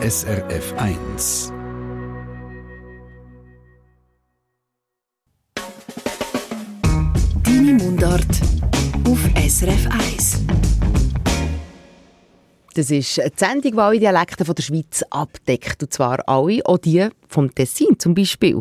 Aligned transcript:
SRF 0.00 0.72
1. 0.76 1.57
Das 12.78 12.92
ist 12.92 13.18
eine 13.18 13.32
Sendung, 13.34 13.72
die 13.72 13.78
alle 13.78 13.98
Dialekte 13.98 14.44
von 14.44 14.54
der 14.54 14.62
Schweiz 14.62 15.02
abdeckt. 15.10 15.82
Und 15.82 15.92
zwar 15.92 16.20
alle, 16.28 16.64
auch 16.64 16.78
die 16.78 17.08
vom 17.26 17.52
Tessin 17.52 17.98
zum 17.98 18.14
Beispiel. 18.14 18.60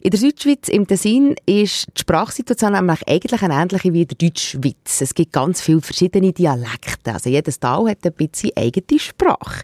In 0.00 0.08
der 0.08 0.18
Südschweiz, 0.18 0.68
im 0.68 0.86
Tessin, 0.86 1.36
ist 1.44 1.86
die 1.94 2.00
Sprachsituation 2.00 2.72
nämlich 2.72 3.06
eigentlich 3.06 3.42
eine 3.42 3.52
ähnliche 3.52 3.92
wie 3.92 4.00
in 4.00 4.08
der 4.08 4.16
Deutschschweiz. 4.16 5.02
Es 5.02 5.12
gibt 5.12 5.34
ganz 5.34 5.60
viele 5.60 5.82
verschiedene 5.82 6.32
Dialekte. 6.32 7.12
Also 7.12 7.28
jedes 7.28 7.60
Tal 7.60 7.90
hat 7.90 8.06
ein 8.06 8.14
bisschen 8.14 8.52
eigene 8.56 8.98
Sprache. 8.98 9.62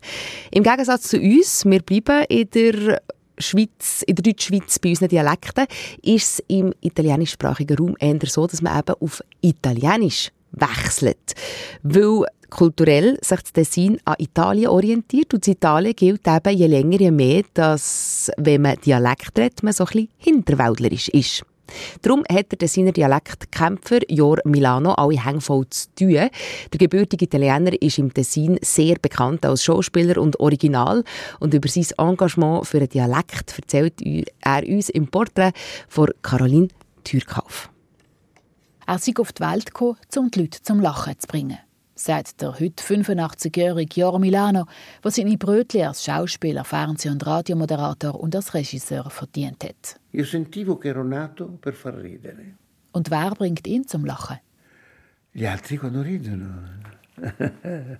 Im 0.50 0.64
Gegensatz 0.64 1.08
zu 1.08 1.18
uns, 1.18 1.64
wir 1.64 1.80
bleiben 1.80 2.26
in 2.28 2.50
der 2.50 3.00
Schweiz, 3.38 4.04
in 4.06 4.16
der 4.16 4.22
Deutschschweiz 4.22 4.78
bei 4.80 4.90
unseren 4.90 5.08
Dialekten, 5.08 5.64
ist 6.02 6.40
es 6.40 6.44
im 6.48 6.74
italienischsprachigen 6.82 7.78
Raum 7.78 7.96
eher 7.98 8.18
so, 8.26 8.46
dass 8.46 8.60
man 8.60 8.78
eben 8.78 8.96
auf 9.00 9.22
Italienisch 9.40 10.30
wechselt. 10.56 11.34
Weil 11.82 12.26
kulturell 12.50 13.18
sich 13.20 13.40
das 13.40 13.52
Tessin 13.52 13.98
an 14.04 14.14
Italien 14.18 14.68
orientiert 14.68 15.34
und 15.34 15.46
in 15.46 15.54
Italien 15.54 15.96
gilt 15.96 16.26
eben 16.26 16.56
je 16.56 16.66
länger 16.66 17.00
je 17.00 17.10
mehr, 17.10 17.42
dass 17.52 18.30
wenn 18.36 18.62
man 18.62 18.76
Dialekt 18.84 19.36
redet, 19.38 19.62
man 19.62 19.72
so 19.72 19.84
ein 19.84 19.88
bisschen 19.92 20.08
hinterwäldlerisch 20.18 21.08
ist. 21.08 21.44
Darum 22.02 22.24
hat 22.30 22.52
der 22.52 22.58
Tessiner 22.58 22.92
Dialektkämpfer 22.92 24.00
Jor 24.08 24.38
Milano 24.44 24.92
alle 24.92 25.24
Hänge 25.24 25.40
voll 25.40 25.66
zu 25.70 25.88
tun. 25.94 26.12
Der 26.12 26.78
gebürtige 26.78 27.24
Italiener 27.24 27.72
ist 27.80 27.98
im 27.98 28.12
Tessin 28.12 28.58
sehr 28.62 28.96
bekannt 29.00 29.44
als 29.46 29.64
Schauspieler 29.64 30.20
und 30.20 30.38
Original 30.40 31.04
und 31.40 31.54
über 31.54 31.68
sein 31.68 31.86
Engagement 31.98 32.66
für 32.66 32.80
den 32.80 32.90
Dialekt 32.90 33.54
erzählt 33.56 33.94
er 34.02 34.62
uns 34.66 34.90
im 34.90 35.08
Porträt 35.08 35.52
von 35.88 36.10
Caroline 36.22 36.68
Türkauf. 37.02 37.70
Er 38.86 38.98
sei 38.98 39.12
auf 39.18 39.32
die 39.32 39.42
Welt 39.42 39.66
gekommen, 39.66 39.96
um 40.16 40.30
die 40.30 40.40
Leute 40.40 40.62
zum 40.62 40.80
Lachen 40.80 41.18
zu 41.18 41.26
bringen 41.26 41.58
sagt 41.94 42.40
der 42.40 42.58
heute 42.58 42.82
85-jährige 42.82 44.00
Jor 44.00 44.18
Milano, 44.18 44.66
der 45.02 45.10
seine 45.10 45.36
Brötchen 45.36 45.86
als 45.86 46.04
Schauspieler, 46.04 46.64
Fernseh- 46.64 47.10
und 47.10 47.24
Radiomoderator 47.24 48.20
und 48.20 48.34
als 48.34 48.54
Regisseur 48.54 49.08
verdient 49.10 49.64
hat. 49.64 50.00
Io 50.12 50.24
sentivo 50.24 50.76
che 50.78 50.88
ero 50.88 51.02
nato 51.02 51.46
per 51.60 51.74
far 51.74 51.96
ridere. 51.96 52.56
Und 52.92 53.10
wer 53.10 53.30
bringt 53.34 53.66
ihn 53.66 53.86
zum 53.86 54.04
Lachen? 54.04 54.38
Gli 55.32 55.46
altri 55.46 55.76
quando 55.76 56.02
ridono. 56.02 56.80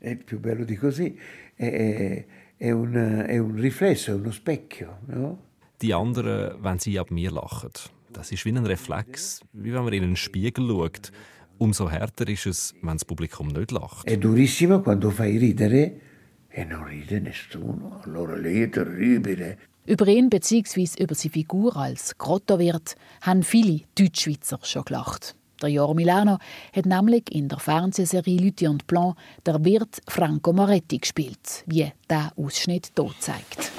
è 0.00 0.16
più 0.16 0.40
bello 0.40 0.64
di 0.64 0.76
così. 0.76 1.18
È, 1.54 2.26
è, 2.56 2.70
un, 2.70 2.94
è 3.26 3.36
un 3.38 3.54
riflesso, 3.56 4.12
è 4.12 4.14
uno 4.14 4.30
specchio. 4.30 5.00
No? 5.06 5.44
Die 5.80 5.92
anderen, 5.92 6.60
wenn 6.62 6.78
sie 6.78 6.98
ab 6.98 7.10
mir 7.10 7.32
lachen. 7.32 7.72
Das 8.12 8.32
ist 8.32 8.44
wie 8.44 8.50
ein 8.50 8.66
Reflex, 8.66 9.40
wie 9.52 9.72
wenn 9.72 9.84
man 9.84 9.92
in 9.92 10.02
einen 10.02 10.16
Spiegel 10.16 10.68
schaut. 10.68 11.12
Umso 11.58 11.90
härter 11.90 12.28
ist 12.28 12.46
es, 12.46 12.74
wenn 12.82 12.94
das 12.94 13.04
Publikum 13.04 13.48
nicht 13.48 13.72
lacht. 13.72 14.06
È 14.06 14.16
durissimo 14.16 14.80
quando 14.80 15.10
fai 15.10 15.36
ridere 15.36 16.00
e 16.48 16.64
non 16.64 16.84
ride 16.84 17.20
nessuno. 17.20 18.00
Allora 18.04 18.36
lì 18.36 18.62
è 18.62 18.70
terribile. 18.70 19.58
Über 19.84 20.06
ihn 20.06 20.28
bzw. 20.28 21.02
über 21.02 21.14
seine 21.14 21.32
Figur 21.32 21.76
als 21.76 22.16
Grottowirt 22.16 22.94
haben 23.22 23.42
viele 23.42 23.80
Deutschschweizer 23.94 24.60
schon 24.62 24.84
gelacht. 24.84 25.34
Der 25.60 25.70
Jor 25.70 25.94
Milano 25.94 26.38
hat 26.72 26.86
nämlich 26.86 27.24
in 27.32 27.48
der 27.48 27.58
Fernsehserie 27.58 28.38
Lüthi 28.38 28.68
und 28.68 28.86
Blanc 28.86 29.16
der 29.44 29.64
Wirt 29.64 30.00
Franco 30.06 30.52
Moretti 30.52 30.98
gespielt, 30.98 31.64
wie 31.66 31.90
der 32.08 32.32
Ausschnitt 32.36 32.92
hier 32.96 33.14
zeigt. 33.18 33.72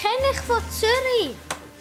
Kenne 0.00 0.30
ich 0.32 0.40
von 0.40 0.62
Zürich. 0.70 1.36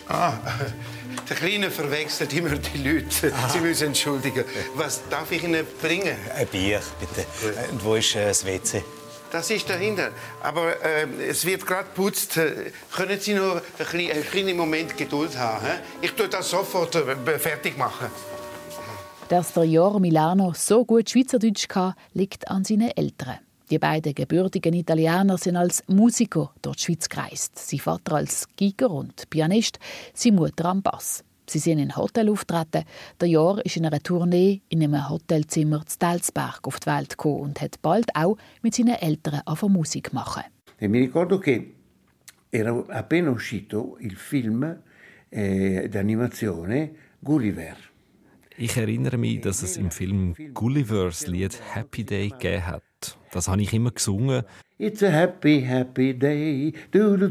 Ah, 0.07 0.33
der 1.29 1.35
Kleine 1.37 1.69
verwechselt 1.71 2.33
immer 2.33 2.55
die 2.55 2.77
Leute. 2.79 3.31
Sie 3.53 3.59
müssen 3.59 3.87
entschuldigen. 3.87 4.43
Was 4.75 5.01
darf 5.09 5.31
ich 5.31 5.43
Ihnen 5.43 5.65
bringen? 5.81 6.15
Ein 6.35 6.47
Bier, 6.47 6.81
bitte. 6.99 7.25
Und 7.71 7.83
wo 7.83 7.95
ist 7.95 8.15
äh, 8.15 8.25
das 8.27 8.45
WC? 8.45 8.83
Das 9.31 9.49
ist 9.51 9.69
dahinter. 9.69 10.09
Aber 10.41 10.83
äh, 10.83 11.07
es 11.29 11.45
wird 11.45 11.65
gerade 11.65 11.87
putzt. 11.93 12.39
Können 12.91 13.19
Sie 13.19 13.35
nur 13.35 13.61
einen 13.77 13.87
kleinen, 13.87 14.11
einen 14.11 14.25
kleinen 14.25 14.57
Moment 14.57 14.97
Geduld 14.97 15.37
haben? 15.37 15.63
hä? 15.63 15.73
Ich 16.01 16.11
tue 16.13 16.27
das 16.27 16.49
sofort 16.49 16.95
äh, 16.95 17.39
fertig 17.39 17.77
machen. 17.77 18.07
Dass 19.29 19.53
der 19.53 19.65
Jor 19.65 19.99
Milano 19.99 20.53
so 20.55 20.83
gut 20.83 21.07
Schweizerdeutsch 21.11 21.67
kann, 21.67 21.93
liegt 22.13 22.47
an 22.49 22.63
seinen 22.65 22.89
Eltern. 22.97 23.37
Die 23.69 23.77
beiden 23.77 24.15
gebürtigen 24.15 24.73
Italiener 24.73 25.37
sind 25.37 25.55
als 25.55 25.83
Musiker 25.87 26.51
durch 26.61 26.77
die 26.77 26.83
Schweiz 26.85 27.07
gereist. 27.07 27.55
Sein 27.55 27.79
Vater 27.79 28.15
als 28.15 28.47
Giger 28.55 28.89
und 28.89 29.29
Pianist, 29.29 29.77
seine 30.13 30.37
Mutter 30.37 30.65
am 30.65 30.81
Bass. 30.81 31.23
Sie 31.47 31.59
sind 31.59 31.77
in 31.77 31.95
Hotel 31.95 32.29
auftreten. 32.29 32.83
Der 33.21 33.27
Jahr 33.27 33.63
ist 33.63 33.77
in 33.77 33.85
einer 33.85 33.99
Tournee 33.99 34.61
in 34.69 34.81
einem 34.83 35.07
Hotelzimmer 35.07 35.85
zu 35.85 35.99
Telsberg 35.99 36.61
auf 36.63 36.79
die 36.79 36.87
Welt 36.87 37.09
gekommen 37.09 37.41
und 37.41 37.61
hat 37.61 37.79
bald 37.81 38.07
auch 38.15 38.37
mit 38.63 38.73
seinen 38.73 38.95
Eltern 38.95 39.41
angefangen 39.45 39.73
Musik 39.73 40.13
machen. 40.13 40.43
E 40.79 40.87
mi 40.87 40.99
ricordo 40.99 41.39
che 41.39 41.73
era 42.49 42.83
appena 42.89 43.29
uscito 43.29 43.97
il 43.99 44.15
film 44.15 44.63
eh, 45.29 45.89
d'animazione 45.91 46.91
Gulliver. 47.19 47.75
Ich 48.57 48.77
erinnere 48.77 49.17
mich, 49.17 49.41
dass 49.41 49.61
es 49.61 49.77
im 49.77 49.91
Film 49.91 50.35
Gullivers 50.53 51.27
Lied 51.27 51.59
Happy 51.73 52.03
Day 52.03 52.29
gegeben 52.29 52.65
hat. 52.65 53.18
Das 53.31 53.47
habe 53.47 53.61
ich 53.61 53.73
immer 53.73 53.91
gesungen. 53.91 54.43
It's 54.77 55.03
a 55.03 55.09
happy, 55.09 55.61
happy 55.61 56.17
day. 56.17 56.73
Pam, 56.91 57.29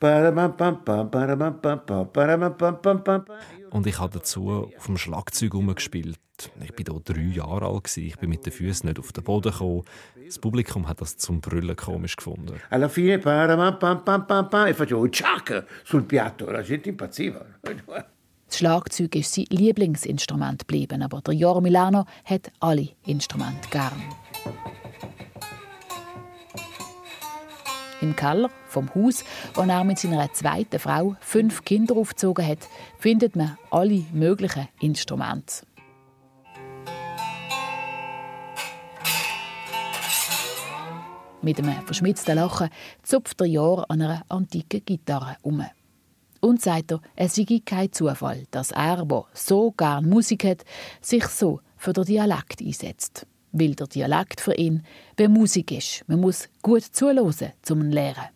pam, 0.00 0.56
pam, 0.56 1.10
pam, 1.10 2.56
pam, 2.56 2.82
pam, 2.82 3.04
pam. 3.04 3.24
Und 3.70 3.86
ich 3.86 3.98
habe 3.98 4.14
dazu 4.14 4.70
auf 4.76 4.86
dem 4.86 4.96
Schlagzeug 4.96 5.54
rumgespielt. 5.54 6.16
Ich 6.62 6.70
war 6.70 6.94
hier 6.94 7.00
drei 7.04 7.36
Jahre 7.36 7.66
alt. 7.66 7.84
gewesen. 7.84 8.06
Ich 8.06 8.16
bin 8.16 8.30
mit 8.30 8.46
den 8.46 8.52
Füßen 8.52 8.88
nicht 8.88 8.98
auf 8.98 9.12
den 9.12 9.22
Boden 9.24 9.52
gekommen. 9.52 9.82
Das 10.24 10.38
Publikum 10.38 10.88
hat 10.88 11.00
das 11.00 11.16
zum 11.16 11.40
Brüllen 11.40 11.76
komisch 11.76 12.16
gefunden. 12.16 12.60
Alla 12.70 12.88
fine 12.88 13.18
pam, 13.18 13.78
pam, 13.78 14.04
pam, 14.04 14.26
pam. 14.26 14.66
E 14.66 14.74
facevo 14.74 15.06
ciac 15.08 15.66
sul 15.84 16.02
piatto. 16.02 16.50
La 16.50 16.62
gente 16.62 16.88
impazziva. 16.88 17.44
Das 18.46 18.58
Schlagzeug 18.58 19.16
ist 19.16 19.34
sein 19.34 19.46
Lieblingsinstrument 19.50 20.60
geblieben, 20.60 21.02
aber 21.02 21.20
der 21.20 21.34
Jor 21.34 21.60
Milano 21.60 22.06
hat 22.24 22.50
alle 22.60 22.88
Instrumente 23.04 23.68
gern. 23.70 24.23
Im 28.00 28.14
Keller 28.16 28.50
vom 28.66 28.94
Haus, 28.94 29.24
wo 29.54 29.62
er 29.62 29.84
mit 29.84 29.98
seiner 29.98 30.30
zweiten 30.32 30.78
Frau 30.78 31.16
fünf 31.20 31.64
Kinder 31.64 31.96
aufgezogen 31.96 32.46
hat, 32.46 32.68
findet 32.98 33.34
man 33.34 33.56
alle 33.70 34.04
möglichen 34.12 34.68
Instrumente. 34.80 35.66
Mit 41.44 41.58
einem 41.58 41.84
verschmitzten 41.84 42.36
Lachen 42.36 42.70
zupft 43.02 43.38
der 43.38 43.46
Jahr 43.46 43.84
an 43.88 44.00
einer 44.00 44.22
antiken 44.28 44.82
Gitarre 44.84 45.36
um. 45.42 45.62
Und 46.40 46.62
sagt 46.62 46.92
er, 46.92 47.00
es 47.16 47.34
sei 47.34 47.60
kein 47.64 47.92
Zufall, 47.92 48.44
dass 48.50 48.70
er, 48.70 49.04
der 49.04 49.24
so 49.34 49.70
gern 49.72 50.08
Musik 50.08 50.44
hat, 50.44 50.64
sich 51.02 51.26
so 51.26 51.60
für 51.76 51.92
den 51.92 52.04
Dialekt 52.04 52.62
einsetzt. 52.62 53.26
Weil 53.56 53.76
der 53.76 53.86
Dialekt 53.86 54.40
für 54.40 54.54
ihn 54.54 54.82
wie 55.16 55.28
Musik 55.28 55.70
ist. 55.70 56.02
Man 56.08 56.20
muss 56.20 56.48
gut 56.60 56.82
zuhören, 56.82 57.20
um 57.20 57.30
ihn 57.30 57.52
zu 57.62 57.74
lernen. 57.76 58.28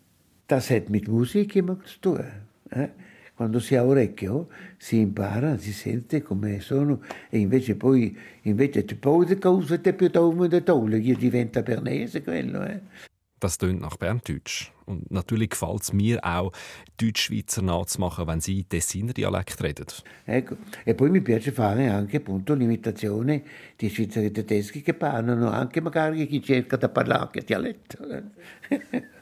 Das 0.47 0.69
hat 0.69 0.89
mit 0.89 1.09
Musik 1.09 1.57
immer 1.57 1.77
zu 1.83 1.99
tun. 1.99 2.23
Eh? 2.71 2.87
Quando 3.35 3.59
si 3.59 3.75
ha 3.75 3.85
orecchio 3.85 4.47
si 4.77 4.99
impara, 4.99 5.57
si 5.57 5.73
sente 5.73 6.21
come 6.21 6.61
sono 6.61 7.01
e 7.29 7.39
invece 7.39 7.75
poi 7.75 8.17
invece 8.43 8.83
ti 8.85 8.95
poi 8.95 9.27
le 9.27 9.37
cose 9.37 9.79
te 9.81 9.93
più 9.93 10.07
da 10.09 10.61
tolle, 10.61 11.01
che 11.01 11.15
diventa 11.15 11.61
bernese 11.61 12.23
quello. 12.23 12.63
Eh? 12.63 12.79
Das 13.39 13.57
tönt 13.57 13.81
nach 13.81 13.97
Berndeutsch. 13.97 14.71
Und 14.85 15.09
natürlich 15.11 15.51
gefällt 15.51 15.83
es 15.83 15.93
mir 15.93 16.19
auch, 16.25 16.51
Deutschschweizer 16.97 17.61
nachzumachen, 17.61 18.27
wenn 18.27 18.41
sie 18.41 18.63
Tessiner 18.63 19.13
Dialekt 19.13 19.61
reden. 19.63 19.85
Ecco. 20.25 20.57
E 20.83 20.93
poi 20.93 21.09
mi 21.09 21.21
piace 21.21 21.51
fare 21.51 21.89
anche 21.89 22.17
appunto 22.17 22.53
l'imitazione 22.53 23.43
di 23.77 23.89
svizzeri 23.89 24.31
tedeschi 24.31 24.81
che 24.81 24.93
parlano 24.93 25.49
anche 25.49 25.79
magari 25.79 26.27
chi 26.27 26.41
cerca 26.41 26.75
da 26.75 26.89
parlare 26.89 27.21
anche 27.21 27.43
dialetto. 27.43 27.97
eh. 28.09 28.23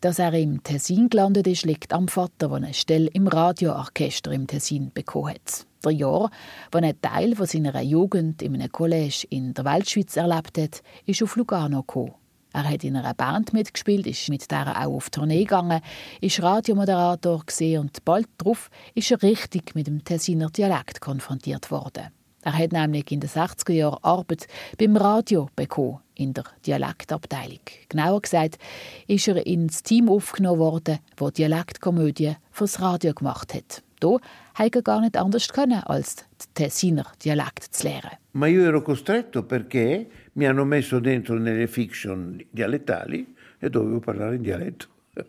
Dass 0.00 0.20
er 0.20 0.32
im 0.34 0.62
Tessin 0.62 1.08
gelandet 1.08 1.48
ist, 1.48 1.64
liegt 1.66 1.92
am 1.92 2.06
Vater, 2.06 2.46
der 2.46 2.52
eine 2.52 2.72
Stelle 2.72 3.08
im 3.08 3.26
Radioorchester 3.26 4.30
im 4.30 4.46
Tessin 4.46 4.92
bekommen 4.94 5.34
hat. 5.34 5.66
Der 5.84 5.90
Jahr, 5.90 6.30
wo 6.70 6.78
er 6.78 7.00
Teil 7.00 7.34
von 7.34 7.46
seiner 7.46 7.80
Jugend 7.80 8.40
in 8.40 8.54
einem 8.54 8.70
College 8.70 9.26
in 9.30 9.54
der 9.54 9.64
Weltschweiz 9.64 10.16
erlebt 10.16 10.56
hat, 10.56 10.82
ist 11.04 11.20
auf 11.20 11.34
Lugano 11.34 11.80
gekommen. 11.80 12.14
Er 12.58 12.68
hat 12.68 12.82
in 12.82 12.96
einer 12.96 13.14
Band 13.14 13.52
mitgespielt, 13.52 14.04
ist 14.04 14.28
mit 14.30 14.50
der 14.50 14.76
auch 14.76 14.96
auf 14.96 15.10
Tournee 15.10 15.44
gegangen, 15.44 15.80
ist 16.20 16.42
Radiomoderator 16.42 17.44
und 17.78 18.04
bald 18.04 18.26
darauf 18.36 18.68
ist 18.96 19.12
er 19.12 19.22
richtig 19.22 19.76
mit 19.76 19.86
dem 19.86 20.02
Tessiner 20.02 20.50
Dialekt 20.50 21.00
konfrontiert 21.00 21.70
worden. 21.70 22.08
Er 22.42 22.58
hat 22.58 22.72
nämlich 22.72 23.12
in 23.12 23.20
den 23.20 23.30
60er 23.30 23.72
Jahren 23.72 24.02
Arbeit 24.02 24.48
beim 24.76 24.96
Radio 24.96 25.48
bekommen, 25.54 26.00
in 26.16 26.34
der 26.34 26.46
Dialektabteilung. 26.66 27.60
Genauer 27.88 28.22
gesagt 28.22 28.58
ist 29.06 29.28
er 29.28 29.46
ins 29.46 29.84
Team 29.84 30.08
aufgenommen 30.08 30.58
worden, 30.58 30.98
das 31.14 31.32
Dialektkomödie 31.34 32.34
fürs 32.50 32.80
Radio 32.80 33.14
gemacht 33.14 33.54
hat. 33.54 33.84
Da 34.00 34.16
hätte 34.56 34.80
er 34.80 34.82
gar 34.82 35.00
nicht 35.00 35.16
anders 35.16 35.48
können, 35.48 35.82
als 35.84 36.16
den 36.16 36.24
Tessiner 36.54 37.06
Dialekt 37.24 37.72
zu 37.72 37.86
lernen. 37.86 38.18
Ma 38.32 38.46
io 38.46 38.62
ero 38.62 38.82
costretto 38.82 39.42
perché 39.42 40.06
mi 40.38 40.46
hanno 40.46 40.64
messo 40.64 41.00
dentro 41.00 41.36
nelle 41.36 41.66
fiction 41.66 42.40
dialettali 42.50 43.34
e 43.58 43.68
dovevo 43.68 43.98
parlare 43.98 44.36
in 44.36 44.42
dialetto. 44.42 44.86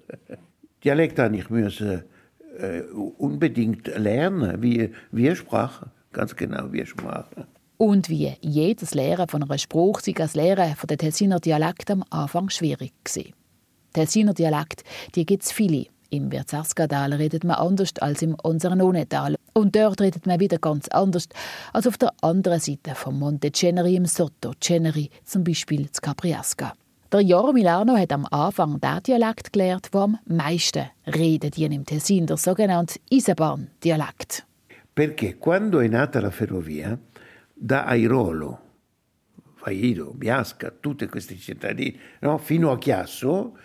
Dialekt 0.84 1.18
habe 1.18 1.36
ich 1.36 1.50
müssen 1.50 2.04
äh, 2.60 2.82
unbedingt 3.18 3.88
lernen, 3.98 4.62
wie, 4.62 4.94
wie 5.12 5.36
Sprache, 5.36 5.88
ganz 6.12 6.36
genau 6.36 6.72
wie 6.72 6.86
Sprache. 6.86 7.48
Und 7.78 8.08
wie 8.10 8.36
jedes 8.42 8.94
Lehren 8.94 9.28
von 9.28 9.42
einer 9.42 9.58
Spruch 9.58 10.00
sei 10.00 10.12
das 10.12 10.36
Lehren 10.36 10.76
von 10.76 10.88
der 10.88 10.98
Tessiner 10.98 11.40
Dialekt 11.40 11.90
am 11.90 12.04
Anfang 12.12 12.50
schwierig 12.50 12.94
gewesen. 13.04 13.34
Tessiner 13.94 14.36
Dialekt, 14.36 14.84
die 15.16 15.26
gibt 15.26 15.44
es 15.44 15.52
viele. 15.52 15.88
Im 16.12 16.32
Verzerskatal 16.32 17.14
redet 17.14 17.44
man 17.44 17.58
anders 17.58 17.94
als 18.00 18.22
im 18.24 18.36
unseren 18.42 18.82
Onetal. 18.82 19.36
Und 19.54 19.76
dort 19.76 20.02
redet 20.02 20.26
man 20.26 20.40
wieder 20.40 20.58
ganz 20.58 20.88
anders 20.88 21.28
als 21.72 21.86
auf 21.86 21.98
der 21.98 22.12
anderen 22.22 22.60
Seite 22.60 22.96
vom 22.96 23.20
Monte 23.20 23.52
Ceneri 23.52 23.96
im 23.96 24.06
Sotto 24.06 24.54
Ceneri, 24.60 25.10
zum 25.24 25.44
Beispiel 25.44 25.92
zu 25.92 26.02
Capriasca. 26.02 26.74
Der 27.12 27.22
Joro 27.22 27.54
Milano 27.54 27.96
hat 27.98 28.12
am 28.12 28.26
Anfang 28.30 28.80
den 28.80 29.04
Dialekt 29.04 29.54
gelernt, 29.54 29.94
der 29.94 30.02
am 30.02 30.18
meisten 30.26 30.86
redet 31.08 31.56
hier 31.56 31.72
im 31.72 31.86
Tessin, 31.86 32.26
der 32.26 32.38
sogenannte 32.38 33.00
Iseban-Dialekt. 33.10 34.46
Perché 34.94 35.38
quando 35.38 35.80
è 35.80 35.88
nata 35.88 36.20
la 36.20 36.30
ferrovia, 36.30 37.00
da 37.54 37.86
Airolo, 37.86 38.60
Fairo, 39.56 40.14
Biasca, 40.14 40.72
tutte 40.80 41.08
queste 41.08 41.36
cittadine, 41.36 41.98
no? 42.22 42.38
fino 42.38 42.72
a 42.72 42.78
Chiasso, 42.78 43.58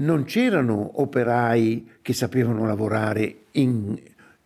non 0.00 0.24
c'erano 0.24 1.00
operai 1.00 1.98
che 2.02 2.12
sapevano 2.12 2.66
lavorare 2.66 3.44
in, 3.52 3.98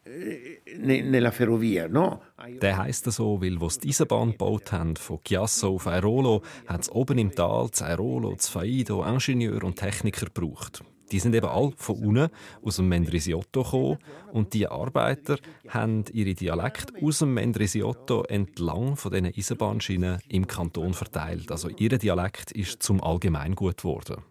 eh, 0.02 0.60
nella 0.76 1.30
ferrovia, 1.30 1.86
no? 1.88 2.22
Der 2.60 2.76
heisst 2.78 3.08
so, 3.10 3.40
weil 3.40 3.60
wo 3.60 3.68
die 3.68 3.88
Eisenbahn 3.88 4.32
gebaut 4.32 4.72
haben, 4.72 4.96
von 4.96 5.20
Chiasso 5.22 5.74
auf 5.74 5.86
Airolo, 5.86 6.42
hat 6.66 6.82
es 6.82 6.90
oben 6.90 7.18
im 7.18 7.34
Tal 7.34 7.70
zu 7.70 7.84
Airolo, 7.84 8.36
zu 8.36 8.50
Faido, 8.50 9.04
Ingenieur 9.04 9.62
und 9.64 9.76
Techniker 9.76 10.26
gebraucht. 10.26 10.82
Die 11.12 11.20
sind 11.20 11.34
eben 11.34 11.46
alle 11.46 11.72
von 11.76 11.96
unten 11.96 12.28
aus 12.62 12.76
dem 12.76 12.88
Mendrisiotto 12.88 13.62
gekommen 13.62 13.98
und 14.32 14.52
die 14.52 14.66
Arbeiter 14.66 15.38
haben 15.68 16.04
ihre 16.12 16.34
Dialekt 16.34 16.92
aus 17.00 17.18
dem 17.20 17.34
Mendrisiotto 17.34 18.24
entlang 18.24 18.96
von 18.96 19.12
diesen 19.12 19.26
Eisenbahnschienen 19.26 20.18
im 20.28 20.46
Kanton 20.46 20.94
verteilt. 20.94 21.50
Also 21.52 21.68
ihr 21.68 21.96
Dialekt 21.98 22.52
ist 22.52 22.82
zum 22.82 23.02
Allgemeingut 23.02 23.78
geworden 23.78 24.22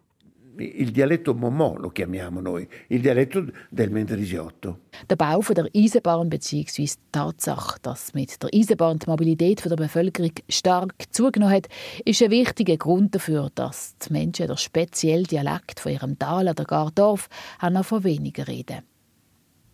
il 0.56 0.90
dialetto 0.90 1.34
Momò 1.34 1.76
lo 1.76 1.88
chiamiamo 1.90 2.40
noi, 2.40 2.66
il 2.88 3.00
dialetto 3.00 3.44
del 3.70 3.90
Mendrisiotto. 3.90 4.80
Der 5.06 5.16
Bau 5.16 5.42
der 5.52 5.68
Eisenbahn 5.74 6.28
bzw. 6.28 6.64
die 6.76 6.90
Tatsache, 7.10 7.78
dass 7.82 8.14
mit 8.14 8.42
der 8.42 8.50
Eisenbahn 8.52 8.98
die 8.98 9.08
Mobilität 9.08 9.64
der 9.64 9.76
Bevölkerung 9.76 10.32
stark 10.48 10.94
zugenommen 11.10 11.54
hat, 11.54 11.68
ist 12.04 12.22
ein 12.22 12.30
wichtiger 12.30 12.76
Grund 12.76 13.14
dafür, 13.14 13.50
dass 13.54 13.96
die 13.98 14.12
Menschen 14.12 14.46
der 14.46 14.56
speziellen 14.56 15.24
Dialekt 15.24 15.80
von 15.80 15.92
ihrem 15.92 16.18
Tal 16.18 16.48
oder 16.48 16.64
gar 16.64 16.90
Dorf 16.92 17.28
noch 17.70 17.84
von 17.84 18.04
weniger 18.04 18.46
reden. 18.46 18.82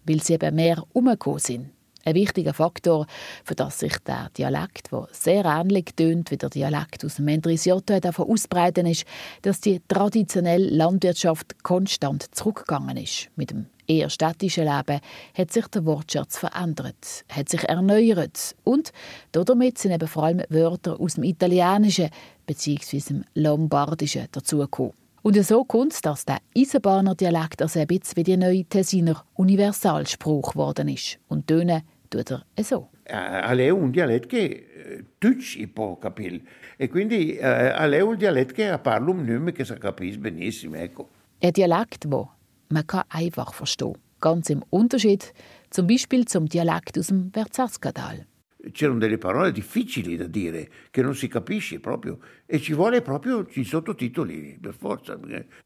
Weil 0.05 0.23
sie 0.23 0.35
eben 0.35 0.55
mehr 0.55 0.83
umgekommen 0.93 1.39
sind. 1.39 1.80
Ein 2.11 2.17
wichtiger 2.17 2.55
Faktor, 2.55 3.07
für 3.45 3.55
das 3.55 3.79
sich 3.79 3.97
der 3.99 4.31
Dialekt, 4.37 4.91
der 4.91 5.07
sehr 5.13 5.45
ähnlich 5.45 5.95
tönt 5.95 6.33
wie 6.33 6.37
der 6.37 6.51
Dialekt 6.51 7.05
aus 7.05 7.15
dem 7.15 7.27
Mendrisiotto, 7.27 8.01
davon 8.01 8.29
ausbreiten 8.29 8.85
ist, 8.87 9.05
dass 9.43 9.61
die 9.61 9.81
traditionelle 9.87 10.71
Landwirtschaft 10.71 11.63
konstant 11.63 12.35
zurückgegangen 12.35 12.97
ist. 12.97 13.29
Mit 13.37 13.53
dem 13.53 13.67
eher 13.87 14.11
städtischen 14.11 14.65
Leben 14.65 14.99
hat 15.35 15.53
sich 15.53 15.69
der 15.69 15.87
Wortschatz 15.87 16.37
verändert, 16.37 17.25
hat 17.29 17.49
sich 17.49 17.63
erneuert 17.69 18.57
und 18.65 18.91
damit 19.31 19.79
sind 19.79 19.93
eben 19.93 20.09
vor 20.09 20.25
allem 20.25 20.43
Wörter 20.49 20.99
aus 20.99 21.15
dem 21.15 21.23
Italienischen 21.23 22.11
bzw. 22.45 22.99
dem 23.09 23.25
Lombardischen 23.35 24.27
dazugekommen. 24.33 24.95
Und 25.23 25.45
so 25.45 25.65
kommt 25.65 25.93
es, 25.93 26.01
dass 26.01 26.25
der 26.25 26.39
Eisenbahner 26.57 27.15
Dialekt 27.15 27.61
also 27.61 27.79
ein 27.79 27.87
bisschen 27.87 28.17
wie 28.17 28.23
die 28.23 28.37
neue 28.39 28.65
Tessiner 28.65 29.23
Universalspruch 29.35 30.53
geworden 30.53 30.89
ist. 30.89 31.19
Und 31.29 31.47
tönen 31.47 31.83
tut 32.11 32.31
er 32.31 32.65
so. 32.65 32.91
Alle 33.07 33.65
è 33.65 33.71
un 33.71 33.91
dialetto 33.91 34.27
che 34.27 35.05
tutti 35.17 35.67
può 35.69 35.97
capire 35.99 36.43
e 36.77 36.89
quindi 36.89 37.39
alle 37.39 37.97
è 37.97 38.03
un 38.03 38.17
dialetto 38.17 38.53
che 38.53 38.79
parla 38.83 39.11
un 39.11 39.25
nome 39.25 39.53
che 39.53 39.65
si 39.65 39.75
capisce 39.79 40.19
benissimo. 40.19 40.77
Ecco. 40.77 41.09
Ein 41.41 41.53
Dialekt, 41.53 42.05
den 42.05 42.29
man 42.69 42.85
kann 42.85 43.05
einfach 43.09 43.55
verstehen 43.55 43.95
kann. 43.95 44.03
Ganz 44.21 44.51
im 44.51 44.63
Unterschied 44.69 45.33
zum 45.71 45.87
Beispiel 45.87 46.27
zum 46.27 46.47
Dialekt 46.47 46.99
aus 46.99 47.07
dem 47.07 47.31
Verzascatal 47.33 48.27
c'erano 48.73 48.99
delle 48.99 49.19
parole 49.19 49.53
difficili 49.53 50.17
da 50.17 50.27
dire, 50.27 50.69
che 50.91 51.03
non 51.03 51.15
si 51.15 51.29
capisce 51.29 51.81
proprio 51.81 52.19
e 52.45 52.61
ci 52.61 52.75
vuole 52.75 53.01
proprio 53.01 53.47
i 53.53 53.65
sottotitoli, 53.65 54.59
per 54.61 54.75
forza. 54.75 55.19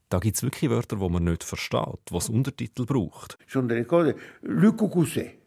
Da 0.08 0.19
gibt 0.19 0.37
es 0.37 0.43
wirklich 0.43 0.70
Wörter, 0.70 0.96
die 0.96 1.08
man 1.08 1.25
nicht 1.25 1.43
versteht, 1.43 2.11
was 2.11 2.29
Untertitel 2.29 2.85
braucht. 2.85 3.37
Sono 3.46 3.67
delle 3.67 3.85
cose, 3.85 4.17
le 4.43 4.73
cucusé, 4.75 5.38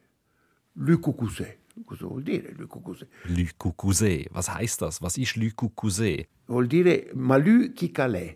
le 0.78 0.98
cucusé. 0.98 1.60
Cosa 1.86 2.08
vuol 2.08 2.24
dire? 2.24 2.54
Le 2.58 2.66
cucusé, 3.58 4.28
was 4.34 4.50
heißt 4.50 4.82
das? 4.82 5.02
Was 5.02 5.18
ist 5.18 5.36
le 5.36 5.52
cucusé? 5.52 6.28
Vuol 6.48 6.68
dire 6.68 7.12
ma 7.14 7.38
lui 7.38 7.74
chi 7.74 7.92
calè. 7.92 8.36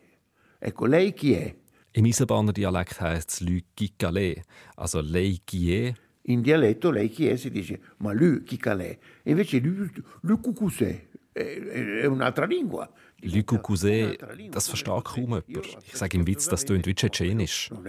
Ecco, 0.60 0.86
lei 0.86 1.14
chi 1.14 1.34
è? 1.34 1.56
Im 1.94 2.06
Eisenbahner 2.06 2.54
Dialekt 2.54 3.02
heißt 3.02 3.42
es 3.42 3.94
calè, 3.98 4.42
also 4.76 5.02
lei 5.02 5.42
chi 5.44 5.74
è 5.74 5.94
in 6.26 6.42
dialetto 6.42 6.92
lei 6.92 7.10
chi 7.10 7.28
è 7.28 7.36
si 7.36 7.50
dice 7.50 7.82
ma 7.98 8.14
lui 8.14 8.44
chi 8.44 8.56
calè 8.56 8.98
e 9.24 9.32
invece 9.32 9.60
lui, 9.60 9.90
lui 10.22 10.40
cucusè 10.40 11.08
è, 11.32 12.06
un'altra 12.06 12.46
lingua. 12.46 12.92
Le 13.24 13.44
Cucusé, 13.44 14.18
das 14.52 14.68
versteht 14.68 15.04
kaum 15.04 15.16
jemand. 15.16 15.46
Ich 15.86 15.96
sage 15.96 16.18
im 16.18 16.26
Witz, 16.28 16.48
das 16.48 16.66
tönt 16.66 16.86
wie 16.86 16.96
Tschetschenisch. 16.96 17.70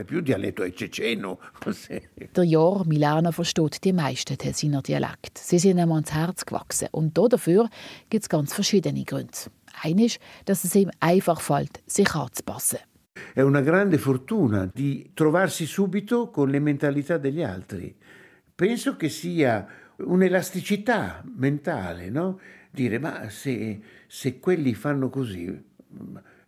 Der 2.37 2.44
Jahr 2.44 2.87
Milana 2.87 3.32
versteht 3.32 3.84
die 3.84 3.93
meisten 3.93 4.37
Tessiner 4.37 4.82
Dialekt. 4.82 5.38
Sie 5.38 5.58
sind 5.58 5.79
ihm 5.79 5.93
ans 5.93 6.12
Herz 6.12 6.44
gewachsen. 6.44 6.88
Und 6.93 7.17
dafür 7.17 7.69
gibt 8.11 8.25
es 8.25 8.29
ganz 8.29 8.52
verschiedene 8.52 9.05
Gründe. 9.05 9.32
Einer 9.82 10.05
ist, 10.05 10.19
dass 10.44 10.64
es 10.64 10.75
ihm 10.75 10.90
einfach 11.00 11.40
fällt, 11.40 11.82
sich 11.86 12.15
anzupassen. 12.15 12.81
È 13.34 13.43
una 13.43 13.60
grande 13.60 13.98
fortuna 13.98 14.67
di 14.67 15.10
trovarsi 15.15 15.67
subito 15.67 16.31
con 16.31 16.51
le 16.51 16.60
mentalità 16.60 17.19
degli 17.19 17.43
altri. 17.43 17.94
penso 18.55 18.96
che 18.96 19.08
sia 19.08 19.67
un'elasticità 19.96 21.24
mentale, 21.36 22.10
no? 22.10 22.39
Dire, 22.72 22.98
ma 22.98 23.29
se, 23.29 23.81
se 24.08 24.41
quelli 24.41 24.74
fanno 24.74 25.10
così. 25.10 25.46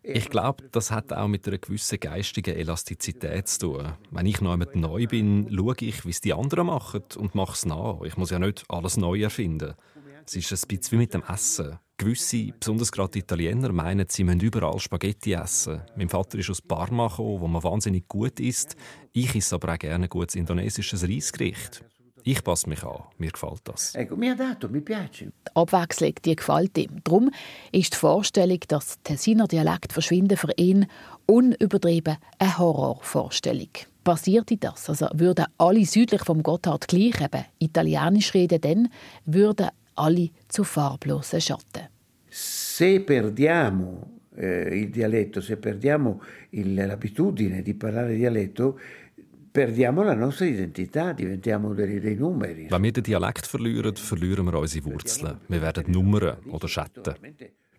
Eh, 0.00 0.12
ich 0.12 0.30
glaube, 0.30 0.64
das 0.70 0.90
hat 0.90 1.12
auch 1.12 1.28
mit 1.28 1.46
einer 1.46 1.58
gewissen 1.58 1.98
geistigen 2.00 2.54
Elastizität 2.56 3.48
zu 3.48 3.58
tun. 3.58 3.92
Wenn 4.10 4.26
ich 4.26 4.40
noch 4.40 4.52
einmal 4.52 4.68
neu 4.74 5.06
bin, 5.06 5.48
schaue 5.50 5.74
ich, 5.80 6.04
wie 6.04 6.10
es 6.10 6.20
die 6.20 6.34
anderen 6.34 6.66
machen 6.66 7.02
und 7.16 7.34
mache 7.34 7.52
es 7.52 7.66
nach. 7.66 8.02
Ich 8.02 8.16
muss 8.16 8.30
ja 8.30 8.38
nicht 8.38 8.64
alles 8.68 8.96
neu 8.96 9.22
erfinden. 9.22 9.74
Es 10.26 10.34
ist 10.34 10.52
ein 10.52 10.68
bisschen 10.68 10.92
wie 10.92 10.96
mit 10.96 11.12
dem 11.12 11.22
Essen. 11.22 11.78
Gewisse, 11.96 12.52
besonders 12.58 12.90
gerade 12.90 13.18
Italiener, 13.18 13.70
meinen, 13.72 14.06
sie 14.08 14.24
müssen 14.24 14.40
überall 14.40 14.78
Spaghetti 14.80 15.34
essen. 15.34 15.82
Mein 15.96 16.08
Vater 16.08 16.38
ist 16.38 16.50
aus 16.50 16.62
Parma 16.62 17.08
gekommen, 17.08 17.40
wo 17.40 17.46
man 17.46 17.62
wahnsinnig 17.62 18.08
gut 18.08 18.40
isst. 18.40 18.74
Ich 19.12 19.34
esse 19.34 19.54
aber 19.54 19.74
auch 19.74 19.78
gerne 19.78 20.08
gutes 20.08 20.34
indonesisches 20.34 21.06
Reisgericht. 21.06 21.84
Ich 22.26 22.42
passe 22.42 22.70
mich 22.70 22.82
an. 22.82 23.02
Mir 23.18 23.30
gefällt 23.30 23.60
das. 23.64 23.92
Die 23.92 24.08
Abwechslung 25.54 26.14
die 26.24 26.36
gefällt 26.36 26.78
ihm. 26.78 26.90
Darum 27.04 27.30
ist 27.70 27.92
die 27.92 27.98
Vorstellung, 27.98 28.60
dass 28.68 28.98
Tessiner 29.02 29.46
Dialekt 29.46 29.92
verschwinden, 29.92 30.38
für 30.38 30.50
ihn 30.56 30.86
unübertrieben 31.26 32.16
eine 32.38 32.58
Horrorvorstellung. 32.58 33.68
Passierte 34.04 34.56
das, 34.56 34.88
also 34.88 35.08
würden 35.12 35.44
alle 35.58 35.84
südlich 35.84 36.24
vom 36.24 36.42
Gotthard 36.42 36.88
gleich 36.88 37.20
eben 37.20 37.44
Italienisch 37.58 38.32
reden, 38.32 38.60
dann 38.60 38.88
würden 39.26 39.68
alle 39.94 40.30
zu 40.48 40.64
farblosen 40.64 41.42
Schatten. 41.42 41.88
Se 42.28 43.00
perdiamo 43.00 44.20
eh, 44.36 44.80
il 44.80 44.90
dialetto, 44.90 45.40
se 45.40 45.56
perdiamo 45.56 46.20
l'abitudine 46.50 47.62
di 47.62 47.74
parlare 47.74 48.16
dialetto, 48.16 48.78
perdiamo 49.54 50.02
la 50.02 50.14
nostra 50.14 50.46
identità, 50.46 51.12
diventiamo 51.12 51.74
dei, 51.74 52.00
dei 52.00 52.16
numeri. 52.16 52.66
Wenn 52.70 52.82
wir 52.82 52.90
den 52.90 53.04
Dialekt 53.04 53.46
verlieren, 53.46 53.94
verlieren 53.94 54.46
wir 54.46 54.58
unsere 54.58 54.84
Wurzeln. 54.84 55.38
Wir 55.46 55.62
werden 55.62 55.84
Nummern 55.92 56.38
oder 56.50 56.66
Schatten. 56.66 57.14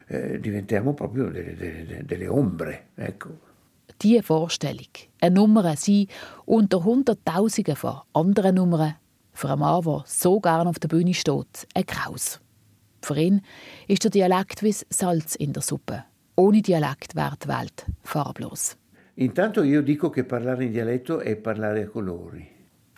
Eh, 0.07 0.39
diventiamo 0.39 0.93
proprio 0.93 1.29
delle, 1.29 1.53
delle, 1.53 2.05
delle 2.05 2.29
ombre, 2.29 2.91
ecco. 2.95 3.39
Diese 4.01 4.23
Vorstellung, 4.23 4.87
eine 5.19 5.35
Nummer 5.35 5.75
sein 5.75 6.07
unter 6.45 6.81
Hunderttausenden 6.81 7.75
von 7.75 7.99
anderen 8.13 8.55
Nummern, 8.55 8.95
für 9.33 9.49
einen 9.49 9.59
Mann, 9.59 9.83
der 9.83 10.03
so 10.05 10.39
gerne 10.39 10.69
auf 10.69 10.79
der 10.79 10.87
Bühne 10.87 11.13
steht, 11.13 11.67
ein 11.73 11.85
Kraus. 11.85 12.39
Für 13.01 13.17
ihn 13.17 13.41
ist 13.87 14.05
der 14.05 14.11
Dialekt 14.11 14.63
wie 14.63 14.73
Salz 14.89 15.35
in 15.35 15.51
der 15.51 15.61
Suppe. 15.61 16.05
Ohne 16.37 16.61
Dialekt 16.61 17.15
wäre 17.15 17.35
die 17.43 17.49
Welt 17.49 17.85
farblos. 18.01 18.77
Intanto 19.17 19.63
io 19.63 19.81
dico 19.81 20.09
che 20.09 20.25
parlare 20.25 20.65
in 20.65 20.71
dialetto 20.71 21.19
è 21.19 21.37
parlare 21.37 21.83
a 21.83 21.87
colori. 21.87 22.45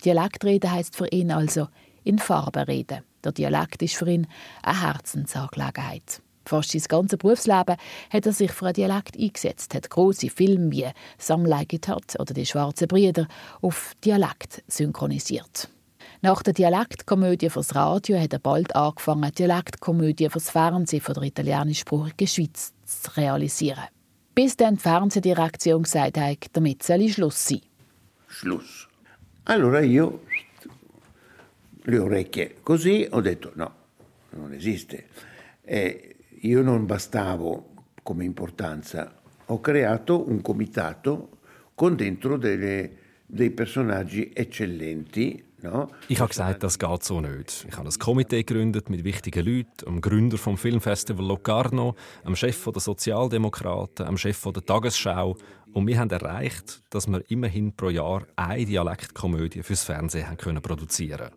Dialektreden 0.04 0.72
heisst 0.72 0.96
für 0.96 1.08
ihn 1.12 1.32
also 1.32 1.70
in 2.04 2.18
Farben 2.18 2.64
reden. 2.64 3.04
Der 3.24 3.32
Dialekt 3.32 3.82
ist 3.82 3.96
für 3.96 4.10
ihn 4.10 4.28
eine 4.64 4.82
Herzensangelegenheit. 4.82 6.22
Fast 6.46 6.72
sein 6.72 6.82
ganzes 6.88 7.18
Berufsleben 7.18 7.76
hat 8.10 8.26
er 8.26 8.32
sich 8.32 8.52
für 8.52 8.66
einen 8.66 8.74
Dialekt 8.74 9.18
eingesetzt, 9.18 9.76
hat 9.76 9.90
große 9.90 10.30
Filme 10.30 10.72
wie 10.72 10.88
«Some 11.18 11.48
Like 11.48 11.74
It 11.74 11.88
Hot» 11.88 12.20
oder 12.20 12.34
«Die 12.34 12.46
schwarzen 12.46 12.88
Brüder» 12.88 13.28
auf 13.62 13.94
Dialekt 14.04 14.64
synchronisiert. 14.68 15.70
Nach 16.22 16.42
der 16.42 16.54
Dialektkomödie 16.54 17.50
fürs 17.50 17.76
Radio 17.76 18.20
hat 18.20 18.34
er 18.34 18.40
bald 18.40 18.76
angefangen, 18.76 19.32
Dialektkomödie 19.38 20.30
fürs 20.30 20.50
Fernsehen 20.50 21.02
von 21.02 21.16
der 21.16 21.24
italienischsprachigen 21.24 22.28
Schweiz 22.28 22.74
zu 22.86 23.12
realisieren. 23.18 23.84
Bis 24.38 24.56
dann 24.56 24.76
die 24.76 24.82
Fernsehdirektion 24.82 25.82
gesagt 25.82 26.20
hat, 26.20 26.50
damit 26.54 26.84
soll 26.84 27.10
Schluss 27.10 27.48
sein. 27.48 27.62
Schluss. 28.28 28.88
Allora 29.46 29.80
io 29.80 30.26
le 31.82 31.98
orecchie 31.98 32.58
così 32.62 33.08
ho 33.10 33.20
detto 33.20 33.54
no, 33.56 33.74
non 34.36 34.54
esiste. 34.54 35.08
E 35.64 36.18
io 36.42 36.62
non 36.62 36.86
bastavo 36.86 37.70
come 38.04 38.26
importanza, 38.26 39.12
ho 39.44 39.60
creato 39.60 40.30
un 40.30 40.44
comitato 40.44 41.40
con 41.74 41.96
dentro 41.96 42.38
delle, 42.38 42.92
dei 43.26 43.50
personaggi 43.50 44.30
eccellenti 44.36 45.44
No? 45.62 45.88
Ich 46.08 46.20
habe 46.20 46.30
gesagt, 46.30 46.62
das 46.62 46.78
geht 46.78 47.04
so 47.04 47.20
nicht. 47.20 47.66
Ich 47.68 47.78
habe 47.78 47.90
ein 47.90 48.00
Komitee 48.00 48.44
gegründet 48.44 48.90
mit 48.90 49.04
wichtigen 49.04 49.46
Leuten, 49.46 49.86
dem 49.86 50.02
Gründer 50.02 50.38
vom 50.38 50.58
Filmfestival 50.58 51.26
Locarno, 51.26 51.96
dem 52.26 52.36
Chef 52.36 52.64
der 52.64 52.80
Sozialdemokraten, 52.80 54.06
dem 54.06 54.18
Chef 54.18 54.42
der 54.44 54.66
Tagesschau. 54.66 55.36
Und 55.74 55.88
wir 55.88 56.00
haben 56.00 56.12
erreicht, 56.12 56.84
dass 56.92 57.08
wir 57.08 57.24
immerhin 57.30 57.76
pro 57.76 57.90
Jahr 57.90 58.28
eine 58.36 58.66
Dialektkomödie 58.66 59.64
fürs 59.64 59.84
Fernsehen 59.84 60.28
haben 60.28 60.38
können 60.38 60.62
produzieren 60.62 61.32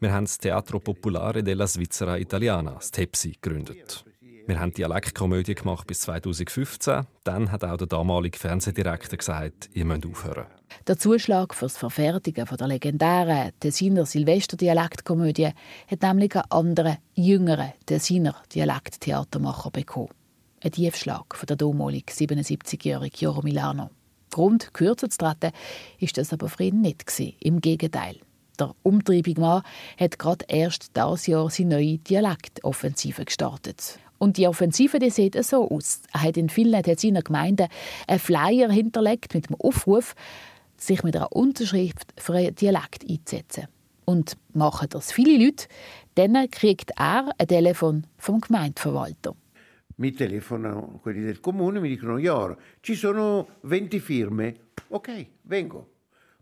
Wir 0.00 0.12
haben 0.12 0.24
das 0.24 0.38
Teatro 0.38 0.80
Popolare 0.80 1.42
della 1.42 1.66
Svizzera 1.66 2.18
Italiana, 2.18 2.72
das 2.72 2.90
TEPSI, 2.90 3.36
gegründet. 3.40 4.04
Wir 4.46 4.60
haben 4.60 4.74
Dialektkomödie 4.74 5.54
gemacht 5.54 5.86
bis 5.86 6.00
2015. 6.00 7.06
Dann 7.24 7.50
hat 7.50 7.64
auch 7.64 7.78
der 7.78 7.86
damalige 7.86 8.38
Fernsehdirektor 8.38 9.16
gesagt, 9.16 9.70
ihr 9.72 9.86
müsst 9.86 10.04
aufhören. 10.04 10.44
Der 10.86 10.98
Zuschlag 10.98 11.54
für 11.54 11.64
das 11.64 11.78
Verfertigen 11.78 12.44
der 12.44 12.68
legendären 12.68 13.52
Tessiner 13.58 14.04
Silvester-Dialektkomödie 14.04 15.52
hat 15.90 16.02
nämlich 16.02 16.36
einen 16.36 16.50
anderen, 16.50 16.98
jüngeren 17.14 17.72
Tessiner 17.86 18.36
Dialekttheatermacher 18.54 19.70
bekommen. 19.70 20.10
Ein 20.62 20.72
Tiefschlag 20.72 21.34
von 21.34 21.46
der 21.46 21.56
damaligen 21.56 22.10
77-jährigen 22.10 23.18
Joro 23.18 23.40
Milano. 23.40 23.88
Grund, 24.30 24.74
kürzer 24.74 25.08
zu 25.08 25.16
treten, 25.16 25.52
ist 25.98 26.18
das 26.18 26.34
aber 26.34 26.50
für 26.50 26.64
ihn 26.64 26.82
nicht. 26.82 27.18
Im 27.40 27.62
Gegenteil. 27.62 28.16
Der 28.58 28.74
umtriebige 28.82 29.40
Mann 29.40 29.62
hat 29.98 30.18
gerade 30.18 30.44
erst 30.48 30.94
dieses 30.96 31.26
Jahr 31.26 31.48
seine 31.48 31.76
neue 31.76 31.98
Dialektoffensive 31.98 33.24
gestartet. 33.24 33.98
Und 34.18 34.36
die 34.36 34.46
Offensive 34.46 34.98
die 34.98 35.10
sieht 35.10 35.42
so 35.44 35.68
aus. 35.70 36.02
Er 36.12 36.22
hat 36.22 36.36
in 36.36 36.48
vielen 36.48 36.82
seiner 36.96 37.22
Gemeinden 37.22 37.68
einen 38.06 38.18
Flyer 38.18 38.70
hinterlegt 38.70 39.34
mit 39.34 39.48
dem 39.48 39.56
Aufruf, 39.56 40.14
sich 40.76 41.02
mit 41.02 41.16
einer 41.16 41.32
Unterschrift 41.32 42.12
für 42.18 42.34
einen 42.34 42.54
Dialekt 42.54 43.08
einzusetzen. 43.08 43.66
Und 44.04 44.36
machen 44.52 44.88
das 44.90 45.12
viele 45.12 45.42
Leute, 45.42 45.66
dann 46.14 46.50
kriegt 46.50 46.92
er 46.96 47.30
ein 47.38 47.48
Telefon 47.48 48.06
vom 48.18 48.40
Gemeindeverwalter. 48.40 49.34
Mi 49.96 50.12
telefonano 50.12 50.98
quelli 51.00 51.20
del 51.20 51.38
comune 51.38 51.78
e 51.78 51.80
mi 51.80 51.88
dicono 51.88 52.18
Jor, 52.18 52.56
ci 52.80 52.96
sono 52.96 53.46
20 53.60 54.00
firme. 54.00 54.54
Ok, 54.88 55.26
vengo. 55.42 55.92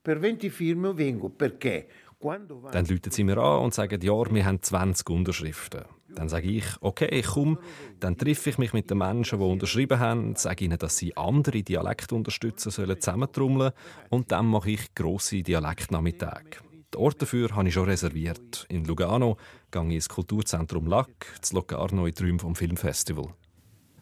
Per 0.01 0.19
20 0.19 0.49
firme 0.49 0.95
vengo. 0.95 1.29
Perché? 1.29 1.87
Dann 2.23 2.87
rufen 2.87 3.11
sie 3.11 3.25
mir 3.25 3.39
an 3.39 3.65
und 3.65 3.75
sagen, 3.75 4.01
ja, 4.01 4.13
wir 4.13 4.45
haben 4.45 4.63
20 4.63 5.11
Unterschriften. 5.11 5.83
Dann 6.15 6.29
sage 6.29 6.49
ich, 6.49 6.65
okay, 6.81 7.09
ich 7.11 7.27
komme. 7.27 7.59
Dann 8.01 8.17
treffe 8.17 8.51
ich 8.51 8.59
mich 8.59 8.73
mit 8.73 8.91
den 8.91 8.99
Menschen, 8.99 9.39
die 9.39 9.45
unterschrieben 9.45 9.99
haben, 9.99 10.37
sage 10.37 10.65
ihnen, 10.65 10.79
dass 10.79 10.97
sie 10.99 11.17
andere 11.17 11.63
Dialektunterstützer 11.63 12.71
sollen 12.71 13.01
zusammentrommeln 13.01 13.73
und 14.11 14.31
dann 14.31 14.47
mache 14.47 14.73
ich 14.73 14.95
grosse 14.95 15.43
Dialektnachmittage. 15.43 16.59
Den 16.95 17.01
Ort 17.01 17.23
dafür 17.23 17.57
habe 17.57 17.69
ich 17.69 17.75
schon 17.75 17.89
reserviert. 17.89 18.67
In 18.69 18.85
Lugano 18.85 19.39
gehe 19.71 19.83
ich 19.89 19.95
ins 19.95 20.09
Kulturzentrum 20.09 20.87
Lac, 20.87 21.09
zu 21.41 21.55
Locarno 21.55 22.07
in 22.07 22.15
Träumen 22.15 22.39
vom 22.39 22.55
Filmfestival. 22.55 23.29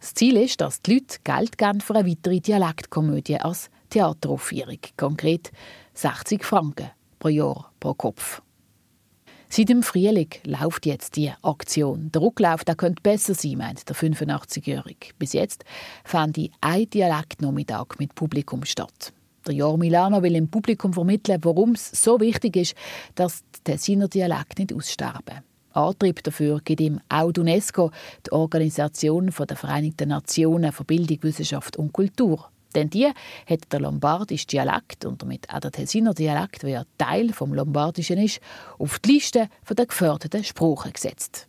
Das 0.00 0.15
Ziel 0.15 0.37
ist, 0.39 0.61
dass 0.61 0.83
die 0.83 0.95
Leute 0.95 1.19
Geld 1.23 1.59
geben 1.59 1.81
für 1.81 1.95
eine 1.95 2.09
weitere 2.09 2.41
Dialektkomödie 2.41 3.37
als 3.37 3.71
Theateraufführung. 3.91 4.79
Konkret 4.97 5.53
60 5.95 6.45
Franken 6.45 6.91
pro 7.21 7.29
Jahr 7.29 7.71
pro 7.79 7.95
Kopf. 7.95 8.43
Seit 9.49 9.69
dem 9.69 9.83
Frühling 9.83 10.31
läuft 10.45 10.87
jetzt 10.87 11.17
die 11.17 11.33
Aktion. 11.43 12.11
Der 12.12 12.23
Rücklauf 12.23 12.65
der 12.65 12.77
könnte 12.77 13.03
besser 13.03 13.35
sein, 13.35 13.59
meint 13.59 13.89
der 13.89 13.97
85-Jährige. 13.97 15.12
Bis 15.19 15.33
jetzt 15.33 15.65
fand 16.05 16.39
ich 16.39 16.53
ein 16.61 16.89
Dialektnachmittag 16.89 17.99
mit 17.99 18.15
Publikum 18.15 18.65
statt. 18.65 19.12
Der 19.47 19.55
Jahr 19.55 19.77
Milano 19.77 20.23
will 20.23 20.37
im 20.37 20.49
Publikum 20.49 20.93
vermitteln, 20.93 21.41
warum 21.43 21.73
es 21.73 21.91
so 21.91 22.21
wichtig 22.21 22.57
ist, 22.57 22.75
dass 23.15 23.43
der 23.67 23.77
Tessiner 23.77 24.09
Dialekt 24.09 24.59
nicht 24.59 24.73
aussterben. 24.73 25.43
Antrieb 25.73 26.23
dafür 26.23 26.61
gibt 26.65 26.81
ihm 26.81 27.00
auch 27.09 27.33
die 27.33 27.41
UNESCO, 27.41 27.91
die 28.27 28.33
Organisation 28.33 29.33
der 29.37 29.57
Vereinigten 29.57 30.09
Nationen 30.09 30.73
für 30.73 30.85
Bildung, 30.85 31.23
Wissenschaft 31.23 31.77
und 31.77 31.93
Kultur. 31.93 32.50
Denn 32.75 32.91
die 32.91 33.07
hat 33.07 33.73
der 33.73 33.81
lombardische 33.81 34.47
Dialekt 34.47 35.05
und 35.05 35.23
damit 35.23 35.49
auch 35.53 35.61
der 35.61 35.73
Tessiner 35.73 36.15
Dialekt, 36.15 36.62
der 36.62 36.87
Teil 36.99 37.33
vom 37.33 37.55
Lombardischen 37.55 38.19
ist, 38.19 38.41
auf 38.79 38.99
die 39.00 39.12
Liste 39.12 39.49
der 39.69 39.87
geförderten 39.87 40.45
Sprachen 40.45 40.93
gesetzt. 40.93 41.49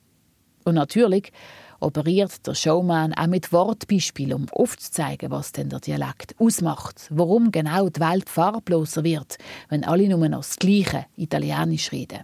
Und 0.63 0.75
natürlich 0.75 1.31
operiert 1.79 2.45
der 2.45 2.53
Showman 2.53 3.13
auch 3.13 3.27
mit 3.27 3.51
Wortbeispielen, 3.51 4.33
um 4.33 4.49
aufzuzeigen, 4.51 5.31
was 5.31 5.51
denn 5.51 5.69
der 5.69 5.79
Dialekt 5.79 6.35
ausmacht, 6.39 7.07
warum 7.09 7.51
genau 7.51 7.89
die 7.89 7.99
Welt 7.99 8.29
farbloser 8.29 9.03
wird, 9.03 9.37
wenn 9.69 9.83
alle 9.83 10.07
nur 10.07 10.29
noch 10.29 10.39
das 10.39 10.57
gleiche 10.57 11.05
Italienisch 11.17 11.91
reden. 11.91 12.21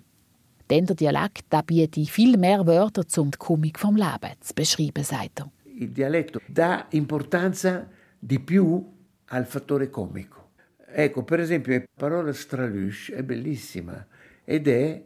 Denn 0.70 0.86
der 0.86 0.96
Dialekt 0.96 1.52
der 1.52 1.64
bietet 1.64 2.10
viel 2.10 2.38
mehr 2.38 2.66
Wörter, 2.68 3.04
um 3.20 3.32
die 3.32 3.38
Komik 3.38 3.80
vom 3.80 3.96
Leben 3.96 4.36
zu 4.42 4.54
beschreiben, 4.54 5.04
sagt 5.04 5.40
er. 5.40 5.52
Il 5.80 5.92
dialetto 5.94 6.42
dà 6.48 6.88
importanza 6.90 7.88
di 8.20 8.40
più 8.40 8.96
al 9.26 9.46
fattore 9.46 9.90
comico. 9.90 10.52
Ecco, 10.90 11.24
per 11.24 11.40
esempio, 11.40 11.78
la 11.78 11.84
parola 11.96 12.34
stralush 12.34 13.12
è 13.12 13.24
bellissima 13.24 14.06
ed 14.44 14.68
è 14.68 15.04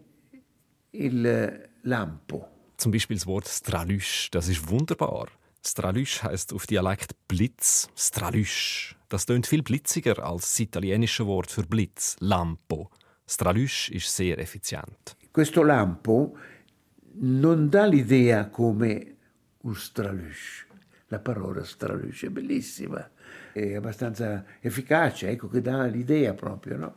il 0.91 1.69
lampo. 1.81 2.49
Zum 2.77 2.91
Beispiel 2.91 3.17
das 3.17 3.27
Wort 3.27 3.47
Stralüsch, 3.47 4.29
das 4.31 4.47
ist 4.47 4.69
wunderbar. 4.69 5.27
Stralüsch 5.63 6.23
heißt 6.23 6.53
auf 6.53 6.65
Dialekt 6.65 7.15
Blitz, 7.27 7.89
Stralüsch. 7.95 8.95
Das 9.09 9.25
tönt 9.25 9.45
viel 9.45 9.61
blitziger 9.61 10.17
als 10.23 10.43
das 10.43 10.59
italienische 10.59 11.25
Wort 11.27 11.51
für 11.51 11.63
Blitz, 11.63 12.15
Lampo. 12.19 12.89
Stralüsch 13.27 13.89
ist 13.89 14.15
sehr 14.15 14.39
effizient. 14.39 15.15
Questo 15.31 15.63
lampo 15.63 16.35
non 17.19 17.69
dà 17.69 17.85
l'idea 17.85 18.49
come 18.49 19.15
un 19.61 19.75
stralüsch 19.75 20.67
la 21.11 21.19
parola 21.19 21.63
straluce, 21.63 22.29
bellissima, 22.29 23.07
è 23.51 23.75
abbastanza 23.75 24.45
efficace, 24.61 25.29
ecco, 25.29 25.49
che 25.49 25.61
dà 25.61 25.85
l'idea 25.85 26.33
proprio, 26.33 26.77
no? 26.77 26.95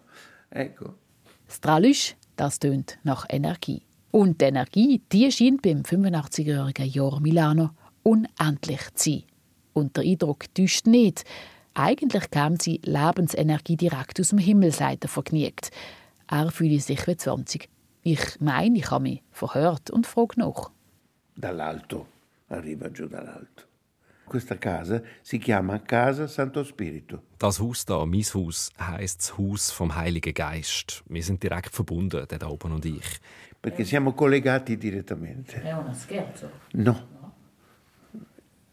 Ecco. 0.49 0.99
Stralusch, 1.47 2.14
das 2.37 2.59
tönt 2.59 2.99
nach 3.02 3.26
Energie. 3.28 3.83
Und 4.12 4.40
die 4.40 4.44
Energie, 4.44 5.02
die 5.11 5.30
scheint 5.33 5.62
beim 5.62 5.83
85-jährigen 5.83 6.87
Jor 6.87 7.21
Milano 7.21 7.75
unendlich 8.04 8.94
zu 8.94 9.11
sein. 9.11 9.25
Und 9.73 9.97
der 9.97 10.04
Eindruck 10.04 10.54
täuscht 10.54 10.87
nicht. 10.87 11.25
Eigentlich 11.75 12.30
kam 12.30 12.56
sie 12.56 12.80
Lebensenergie 12.85 13.76
direkt 13.76 14.21
aus 14.21 14.28
dem 14.28 14.38
Himmel, 14.38 14.71
sagt 14.71 15.04
er 15.04 15.09
vergnügt. 15.09 15.73
Er 16.28 16.52
fühle 16.52 16.78
sich 16.78 17.04
wie 17.09 17.16
20. 17.16 17.68
Ich 18.02 18.40
meine, 18.40 18.78
ich 18.78 18.88
habe 18.92 19.02
mich 19.02 19.23
verhört 19.33 19.90
und 19.90 20.06
frage 20.06 20.38
nach. 20.38 20.71
Dall'alto, 21.37 22.06
arriva 22.49 22.88
giù 22.90 23.06
dall'alto. 23.06 23.74
Questa 24.25 24.57
casa 24.57 25.02
si 25.23 25.38
chiama 25.38 25.81
Casa 25.83 26.26
Santo 26.26 26.64
Spirito. 26.64 27.23
Das 27.38 27.61
Haus 27.61 27.85
da, 27.85 28.04
mein 28.07 28.23
Haus, 28.23 28.71
heisst 28.78 29.21
das 29.21 29.38
Haus 29.38 29.71
vom 29.71 29.95
Heiligen 29.95 30.33
Geist. 30.33 31.02
Wir 31.09 31.23
sind 31.23 31.43
direkt 31.43 31.75
verbunden, 31.75 32.26
der 32.26 32.38
da 32.38 32.49
oben 32.49 32.73
und 32.73 32.85
ich. 32.85 33.21
Perché 33.61 33.85
siamo 33.85 34.12
collegati 34.12 34.76
direttamente. 34.76 35.62
È 35.62 35.73
uno 35.73 35.95
scherzo? 35.95 36.50
No. 36.73 37.09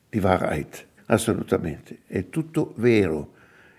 Di 0.10 0.20
Wahrheit, 0.20 0.88
assolutamente. 1.06 2.00
È 2.08 2.30
tutto 2.30 2.74
vero. 2.78 3.34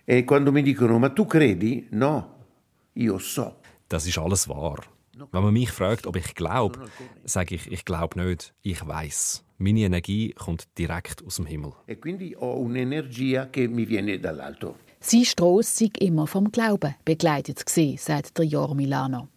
E 0.05 0.25
quando 0.25 0.52
mi 0.52 0.62
dicono, 0.62 0.99
ma 0.99 1.11
tu 1.11 1.26
credi? 1.26 1.87
No, 1.91 2.47
io 2.95 3.19
so. 3.19 3.61
Das 3.88 4.07
ist 4.07 4.19
alles 4.19 4.49
wahr. 4.49 4.81
Wenn 5.31 5.43
man 5.43 5.52
mich 5.52 5.71
fragt, 5.71 6.07
ob 6.07 6.17
ich 6.17 6.35
glaube, 6.35 6.88
sage 7.25 7.55
ich, 7.55 7.71
ich 7.71 7.85
glaube 7.85 8.19
nicht, 8.19 8.55
ich 8.62 8.87
weiß. 8.87 9.45
Meine 9.62 9.83
Energie 9.83 10.33
kommt 10.33 10.66
direkt 10.76 11.25
aus 11.25 11.37
dem 11.37 11.47
Himmel. 11.47 11.73
E 11.87 11.97
quindi 12.00 12.35
ho 12.37 12.57
un'energia 12.57 13.49
che 13.49 13.69
mi 13.69 13.87
viene 13.87 14.19
dall'alto. 14.19 14.78
Sein 14.99 15.25
Stross 15.25 15.76
sei 15.76 15.88
immer 16.00 16.26
vom 16.26 16.50
Glauben 16.50 16.97
begleitet 17.04 17.64
gewesen, 17.64 17.97
sagt 17.97 18.38
der 18.38 18.45
Jor 18.45 18.75
Milano. 18.75 19.28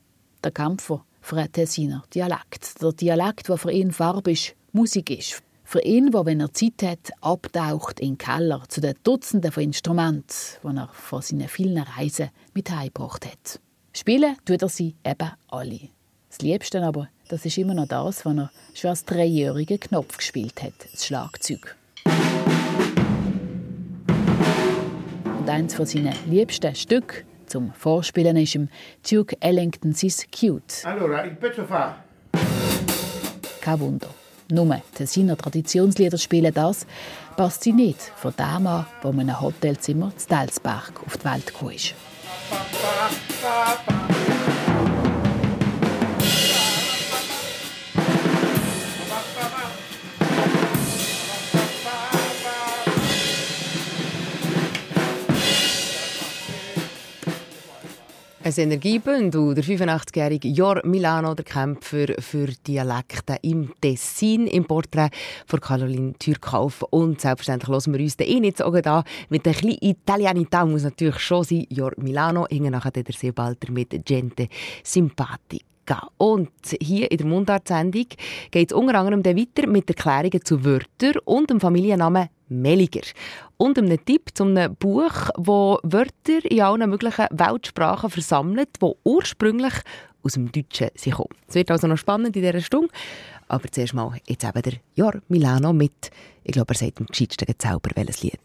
Der 0.43 0.49
Kämpfer 0.49 1.05
für 1.21 1.35
einen 1.35 1.51
Tessiner 1.51 2.03
Dialekt. 2.11 2.81
Der 2.81 2.91
Dialekt, 2.93 3.49
der 3.49 3.57
für 3.57 3.71
ihn 3.71 3.91
Farbe 3.91 4.31
ist, 4.31 4.55
Musik 4.71 5.11
ist. 5.11 5.43
Für 5.63 5.83
ihn, 5.83 6.09
der, 6.09 6.25
wenn 6.25 6.39
er 6.39 6.51
Zeit 6.51 6.81
hat, 6.81 7.11
abtaucht 7.21 7.99
in 7.99 8.13
den 8.13 8.17
Keller 8.17 8.63
zu 8.67 8.81
den 8.81 8.95
Dutzenden 9.03 9.51
von 9.51 9.61
Instrumenten, 9.61 10.25
die 10.63 10.75
er 10.75 10.89
von 10.91 11.21
seinen 11.21 11.47
vielen 11.47 11.83
Reisen 11.83 12.31
mit 12.55 12.71
heimgebracht 12.71 13.27
hat. 13.27 13.61
Spielen 13.93 14.37
tut 14.43 14.63
er 14.63 14.69
sie 14.69 14.95
eben 15.05 15.31
alle. 15.49 15.89
Das 16.29 16.39
Liebste 16.39 16.81
aber, 16.81 17.09
das 17.27 17.45
ist 17.45 17.57
immer 17.57 17.73
noch 17.73 17.87
das, 17.87 18.25
was 18.25 18.37
er 18.37 18.51
schon 18.73 18.89
als 18.89 19.05
dreijähriger 19.05 19.77
Knopf 19.77 20.17
gespielt 20.17 20.61
hat, 20.61 20.73
das 20.91 21.05
Schlagzeug. 21.05 21.75
Und 25.39 25.49
eins 25.49 25.73
von 25.73 25.85
seinen 25.85 26.13
liebsten 26.27 26.73
Stücken 26.75 27.25
zum 27.45 27.73
Vorspielen 27.73 28.37
ist 28.37 28.55
im 28.55 28.69
Duke 29.09 29.37
Ellington 29.39 29.93
«Sis 29.93 30.25
Cute». 30.31 30.83
Allora, 30.85 31.25
il 31.25 31.35
pezzo 31.35 31.65
fa... 31.65 31.97
Kein 33.61 33.79
Wunder. 33.79 34.09
Nur 34.51 34.79
Tessiner 34.93 35.37
Traditionslieder 35.37 36.19
spielen 36.19 36.53
das, 36.53 36.85
passt 37.35 37.63
sie 37.63 37.73
nicht 37.73 37.99
von 38.15 38.33
dem 38.37 38.67
an, 38.67 38.85
wo 39.01 39.11
man 39.11 39.29
ein 39.29 39.41
Hotelzimmer 39.41 40.11
zu 40.15 40.27
Delsberg 40.27 41.01
auf 41.03 41.17
die 41.17 41.25
Welt 41.25 41.47
gekommen 41.47 41.71
ist. 41.71 41.95
Ein 58.45 58.53
Energiebündel, 58.57 59.55
der 59.55 59.63
85-jährige 59.63 60.47
Jor 60.49 60.79
Milano, 60.85 61.33
der 61.33 61.43
Kämpfer 61.43 62.13
für 62.19 62.45
Dialekte 62.45 63.37
im 63.41 63.73
Tessin, 63.81 64.45
im 64.45 64.65
Porträt 64.65 65.09
von 65.47 65.59
Caroline 65.59 66.13
Türkauf. 66.19 66.83
Und 66.91 67.19
selbstverständlich 67.19 67.69
hören 67.69 67.93
wir 67.95 68.01
uns 68.01 68.17
den 68.17 68.27
eh 68.27 68.39
nicht 68.39 68.57
sogar 68.57 68.83
da 68.83 69.03
mit 69.29 69.47
der 69.47 69.55
kleinen 69.55 69.79
Italianità, 69.79 70.63
muss 70.63 70.83
natürlich 70.83 71.17
schon 71.21 71.43
sein. 71.43 71.65
Jor 71.71 71.93
Milano, 71.97 72.45
hingen 72.47 72.73
nachher 72.73 72.91
der 72.91 73.05
Seebalter 73.11 73.71
mit 73.71 74.05
Gente 74.05 74.47
Sympathik. 74.83 75.65
Und 76.17 76.51
hier 76.79 77.09
in 77.09 77.17
der 77.17 77.25
Mundart-Sendung 77.25 78.05
geht 78.51 78.71
es 78.71 78.77
unter 78.77 78.99
anderem 78.99 79.25
weiter 79.25 79.67
mit 79.67 79.89
Erklärungen 79.89 80.45
zu 80.45 80.63
Wörtern 80.63 81.19
und 81.25 81.49
dem 81.49 81.59
Familiennamen 81.59 82.29
Melliger. 82.47 83.01
Und 83.57 83.77
einem 83.77 84.03
Tipp 84.03 84.29
zu 84.33 84.43
einem 84.43 84.75
Buch, 84.75 85.29
wo 85.37 85.79
Wörter 85.83 86.43
in 86.43 86.61
allen 86.61 86.89
möglichen 86.89 87.27
Weltsprachen 87.31 88.09
versammelt, 88.09 88.69
wo 88.79 88.97
ursprünglich 89.03 89.73
aus 90.23 90.33
dem 90.33 90.51
Deutschen 90.51 90.89
kommen. 91.11 91.29
Es 91.47 91.55
wird 91.55 91.71
also 91.71 91.87
noch 91.87 91.97
spannend 91.97 92.35
in 92.35 92.41
dieser 92.41 92.61
Stunde. 92.61 92.89
Aber 93.47 93.71
zuerst 93.71 93.93
mal 93.93 94.17
jetzt 94.25 94.43
eben 94.43 94.61
der 94.61 94.73
Jor 94.95 95.13
Milano 95.29 95.71
mit, 95.71 96.09
ich 96.43 96.53
glaube, 96.53 96.73
er 96.73 96.77
sagt 96.77 96.99
am 96.99 97.05
gescheitsten 97.05 97.53
Zauber, 97.57 97.91
welches 97.95 98.23
Lied. 98.23 98.39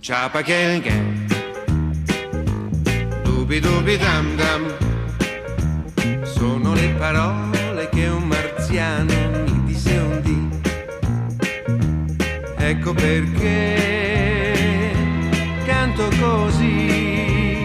Che 0.00 0.12
dubi 3.44 3.60
dubi 3.60 3.96
dam 3.96 4.36
dam 4.36 4.62
sono 6.24 6.74
le 6.74 6.88
parole 6.98 7.53
un 8.74 9.06
marziano 9.06 9.14
mi 9.44 9.64
disse 9.64 9.96
un 9.96 10.20
dì. 10.22 10.48
Ecco 12.56 12.92
perché 12.94 13.76
canto 15.64 16.08
così. 16.20 17.62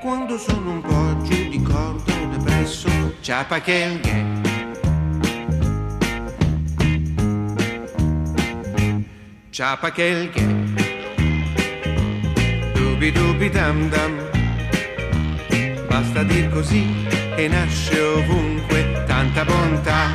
Quando 0.00 0.38
sono 0.38 0.70
un 0.72 0.80
po' 0.82 1.22
giù 1.22 1.48
di 1.48 1.62
corpo 1.62 2.12
depresso 2.30 2.88
ciapa 3.20 3.60
che 3.60 4.00
ciapa 9.50 9.90
che 9.90 10.30
dubi 12.74 13.12
dubi 13.12 13.50
dam 13.50 13.88
dam. 13.88 14.24
Basta 15.88 16.22
dir 16.22 16.50
così 16.50 17.25
e 17.36 17.48
nasce 17.48 18.00
ovunque 18.00 19.04
tanta 19.06 19.44
bontà 19.44 20.08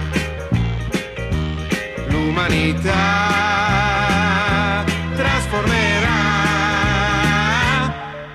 l'umanità 2.07 2.89
trasformerà 5.15 6.09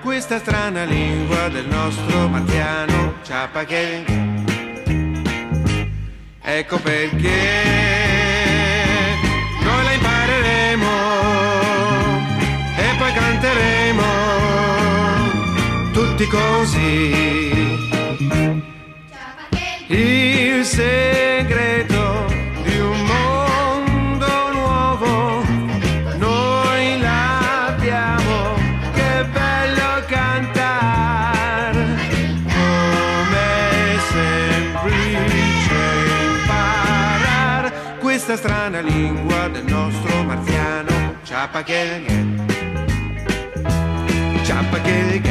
questa 0.03 0.39
strana 0.39 0.85
lingua 0.85 1.49
del 1.49 1.67
nostro 1.67 2.29
marziano 2.29 3.15
ciapa 3.23 3.65
che 3.65 4.05
ecco 6.43 6.79
perché 6.79 7.65
noi 9.63 9.85
la 9.85 9.93
impareremo 9.93 10.91
e 12.77 12.95
poi 12.99 13.13
canteremo 13.13 14.05
tutti 15.93 16.27
così. 16.29 17.66
Il 19.89 20.65
segreto 20.65 22.27
di 22.65 22.77
un 22.77 23.05
mondo 23.05 24.53
nuovo. 24.53 25.45
Noi 26.19 26.99
l'abbiamo, 26.99 28.57
che 28.95 29.25
bello 29.33 30.05
cantare, 30.09 31.85
come 32.49 33.99
semplice 34.11 35.75
imparare 36.33 37.73
questa 38.01 38.37
strana 38.37 38.81
lingua 38.81 39.47
del 39.49 39.65
nostro 39.67 40.25
marziano, 40.25 41.15
ciapa 41.23 41.63
che 41.63 42.03
ciapa 44.43 44.81
che 44.81 45.23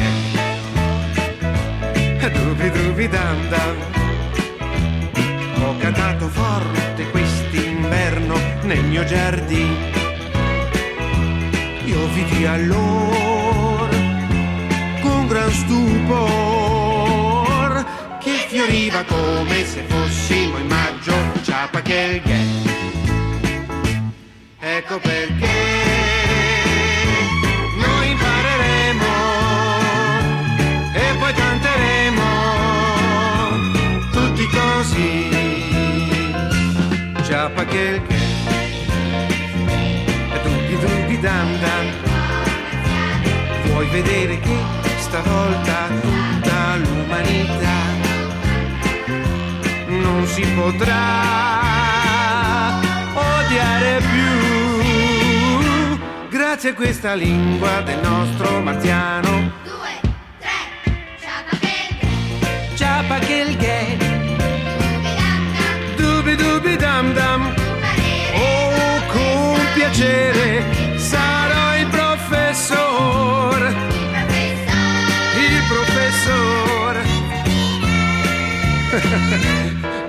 dubi 2.32 2.70
dubi 2.70 3.08
dam 3.08 3.48
dam 3.48 4.05
cantato 5.96 6.28
forte 6.28 7.10
quest'inverno 7.10 8.38
nel 8.62 8.84
mio 8.84 9.02
giardino 9.04 9.94
io 11.84 12.06
vidi 12.08 12.44
allora 12.44 13.96
con 15.00 15.26
gran 15.26 15.50
stupor 15.50 16.26
che 18.20 18.44
fioriva 18.48 19.02
come 19.04 19.64
se 19.64 19.84
fossimo 19.88 20.58
in 20.58 20.66
maggio 20.66 21.14
ciapa 21.42 21.80
che 21.80 22.20
ecco 24.58 24.98
perché 24.98 26.15
ciapa 37.46 37.64
che 37.66 38.02
dubi 40.42 40.78
dubi 40.80 41.20
dam 41.20 41.58
dam 41.60 41.86
vuoi 43.66 43.86
vedere 43.86 44.40
che 44.40 44.56
stavolta 44.98 45.86
tutta 46.00 46.76
l'umanità 46.76 47.78
non 49.86 50.26
si 50.26 50.42
potrà 50.56 51.04
odiare 53.14 54.00
più? 54.10 55.18
Grazie 56.28 56.70
a 56.70 56.74
questa 56.74 57.14
lingua 57.14 57.80
del 57.82 58.00
nostro 58.00 58.60
marziano. 58.60 59.52
Ciapa 62.74 63.18
che 63.18 63.34
il 63.34 63.56
gay 63.56 63.96
dubi 63.96 64.05
dubi 64.05 64.05
dam 66.96 67.12
dam. 67.12 67.54
Oh 68.34 69.00
con 69.12 69.60
piacere 69.74 70.64
sarò 70.96 71.76
il 71.76 71.86
professor. 71.88 73.74
Il 75.46 75.62
professor. 75.68 76.94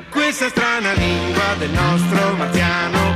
Questa 0.10 0.48
strana 0.48 0.94
lingua 0.94 1.56
del 1.58 1.72
nostro 1.72 2.36
marziano 2.38 3.07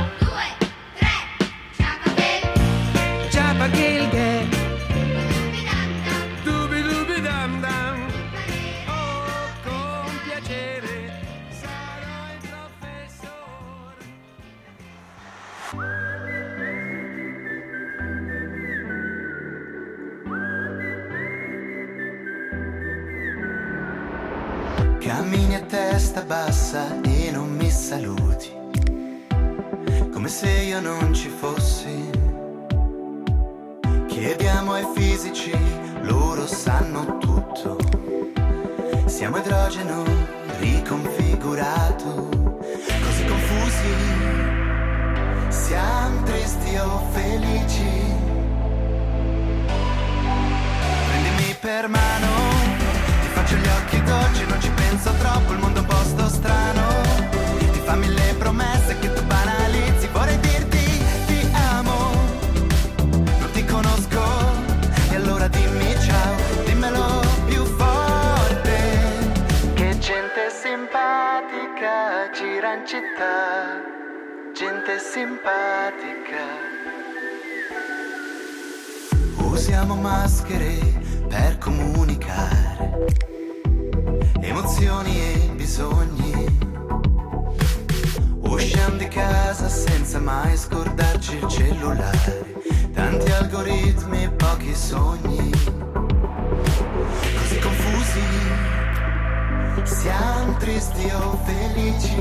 testa 26.32 26.88
bassa 26.88 27.00
e 27.02 27.30
non 27.30 27.50
mi 27.56 27.70
saluti, 27.70 28.50
come 30.10 30.28
se 30.28 30.48
io 30.48 30.80
non 30.80 31.12
ci 31.12 31.28
fossi. 31.28 32.10
Chiediamo 34.06 34.72
ai 34.72 34.86
fisici, 34.94 35.52
loro 36.02 36.46
sanno 36.46 37.18
tutto. 37.18 37.76
Siamo 39.06 39.38
idrogeno 39.38 40.04
riconfigurato, 40.58 42.28
così 43.04 43.24
confusi. 43.26 43.94
Siamo 45.48 46.22
tristi 46.22 46.76
o 46.76 47.02
felici. 47.10 47.90
Prendimi 51.08 51.56
per 51.60 51.88
mano, 51.88 52.61
faccio 53.52 53.56
gli 53.56 53.68
occhi 53.68 54.02
dolci, 54.02 54.46
non 54.46 54.60
ci 54.60 54.70
penso 54.70 55.12
troppo, 55.18 55.52
il 55.52 55.58
mondo 55.58 55.78
è 55.78 55.82
un 55.82 55.86
posto 55.86 56.28
strano. 56.28 56.82
Ti 57.58 57.80
fa 57.84 57.94
mille 57.96 58.34
promesse 58.38 58.98
che 58.98 59.12
tu 59.12 59.22
banalizzi, 59.24 60.08
vorrei 60.12 60.38
dirti 60.40 61.04
ti 61.26 61.50
amo. 61.52 62.10
Non 63.38 63.50
ti 63.52 63.64
conosco, 63.64 64.20
e 65.10 65.16
allora 65.16 65.48
dimmi 65.48 65.94
ciao, 66.00 66.34
dimmelo 66.64 67.20
più 67.46 67.64
forte. 67.64 68.78
Che 69.74 69.98
gente 69.98 70.50
simpatica 70.50 72.30
gira 72.32 72.74
in 72.74 72.86
città, 72.86 73.82
gente 74.54 74.98
simpatica. 74.98 76.70
Usiamo 79.36 79.96
maschere 79.96 80.78
per 81.28 81.58
comunicare 81.58 83.31
emozioni 84.82 85.20
e 85.20 85.50
bisogni. 85.54 86.58
Usciamo 88.40 88.96
di 88.96 89.08
casa 89.08 89.68
senza 89.68 90.18
mai 90.18 90.56
scordarci 90.56 91.36
il 91.36 91.48
cellulare. 91.48 92.44
Tanti 92.92 93.30
algoritmi 93.30 94.24
e 94.24 94.30
pochi 94.30 94.74
sogni. 94.74 95.50
Così 97.38 97.58
confusi, 97.60 98.22
siamo 99.84 100.56
tristi 100.58 101.10
o 101.10 101.38
felici. 101.44 102.16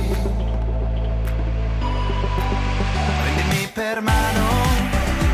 Prendimi 3.21 3.69
per 3.73 4.01
mano, 4.01 4.45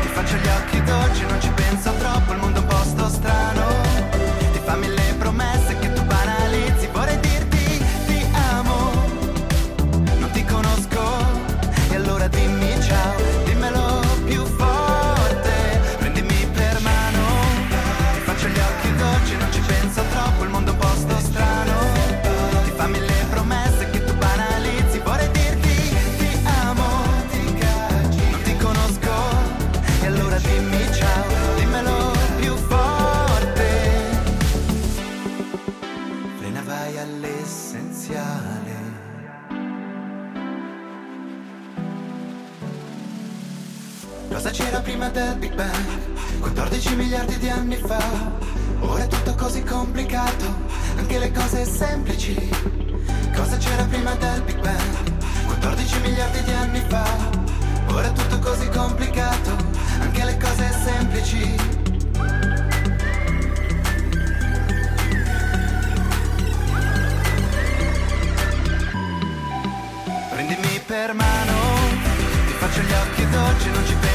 ti 0.00 0.08
faccio 0.08 0.36
gli 0.36 0.48
occhi 0.48 0.82
dolci, 0.82 1.26
non 1.26 1.40
ci 1.40 1.50
penso 1.50 1.92
troppo, 1.98 2.32
il 2.32 2.38
mondo 2.38 2.58
è 2.58 2.62
un 2.62 2.68
posto 2.68 3.08
strano. 3.08 3.37
Del 45.18 45.36
Big 45.36 45.54
Bang? 45.54 46.38
14 46.38 46.94
miliardi 46.94 47.38
di 47.38 47.48
anni 47.48 47.76
fa. 47.76 48.00
Ora 48.80 49.02
è 49.02 49.08
tutto 49.08 49.34
così 49.34 49.62
complicato, 49.64 50.46
anche 50.96 51.18
le 51.18 51.32
cose 51.32 51.64
semplici. 51.64 52.36
Cosa 53.34 53.56
c'era 53.56 53.82
prima 53.84 54.14
del 54.14 54.42
Big 54.42 54.60
Bang? 54.60 55.16
14 55.46 56.00
miliardi 56.02 56.42
di 56.44 56.52
anni 56.52 56.82
fa. 56.86 57.04
Ora 57.88 58.06
è 58.06 58.12
tutto 58.12 58.38
così 58.38 58.68
complicato, 58.68 59.56
anche 59.98 60.24
le 60.24 60.36
cose 60.36 60.72
semplici. 60.84 61.56
Prendimi 70.30 70.80
per 70.86 71.12
mano, 71.12 71.56
ti 72.46 72.52
faccio 72.58 72.80
gli 72.82 72.92
occhi 72.92 73.28
dolci, 73.30 73.70
non 73.70 73.84
ci 73.84 73.94
penso 73.94 74.07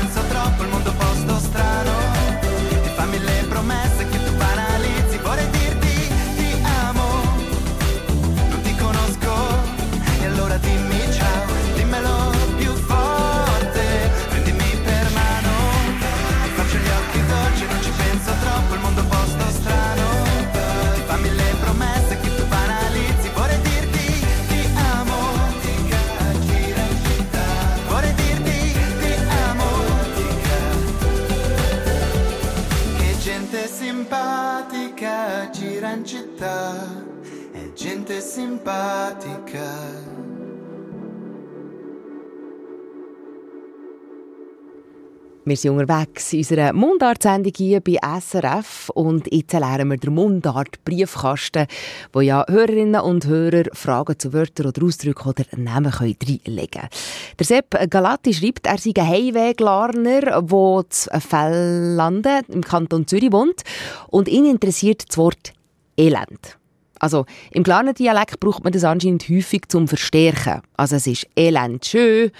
Wir 45.53 45.57
sind 45.57 45.77
unterwegs 45.77 46.33
in 46.33 46.39
unserer 46.39 46.73
Mundartsendung 46.73 47.53
hier 47.55 47.79
bei 47.79 47.99
SRF 48.19 48.89
und 48.89 49.31
jetzt 49.31 49.53
lernen 49.53 49.91
wir 49.91 49.97
den 49.97 50.15
Mundart-Briefkasten, 50.15 51.67
wo 52.11 52.21
ja 52.21 52.43
Hörerinnen 52.49 52.99
und 52.99 53.27
Hörer 53.27 53.65
Fragen 53.71 54.17
zu 54.17 54.33
Wörtern 54.33 54.65
oder 54.65 54.83
Ausdrücken 54.83 55.29
oder 55.29 55.43
Namen 55.55 55.91
können 55.91 56.15
reinlegen 56.19 56.71
können. 56.71 56.89
Der 57.37 57.45
Sepp 57.45 57.87
Galati 57.91 58.33
schreibt, 58.33 58.65
er 58.65 58.79
sei 58.79 58.93
ein 58.97 59.07
Heimweglarner, 59.07 60.41
der 60.41 60.85
zu 60.89 61.09
Fellanden 61.19 62.45
im 62.47 62.63
Kanton 62.63 63.05
Zürich 63.05 63.31
wohnt 63.31 63.61
und 64.07 64.27
ihn 64.27 64.47
interessiert 64.47 65.07
das 65.07 65.17
Wort 65.19 65.53
Elend. 65.95 66.57
Also 66.97 67.25
im 67.51 67.63
kleinen 67.63 67.93
Dialekt 67.93 68.39
braucht 68.39 68.63
man 68.63 68.71
das 68.73 68.85
anscheinend 68.85 69.29
häufig 69.29 69.67
zum 69.67 69.87
Verstärken. 69.87 70.61
Also 70.77 70.95
es 70.95 71.05
ist 71.05 71.27
elend 71.35 71.85
schön 71.85 72.31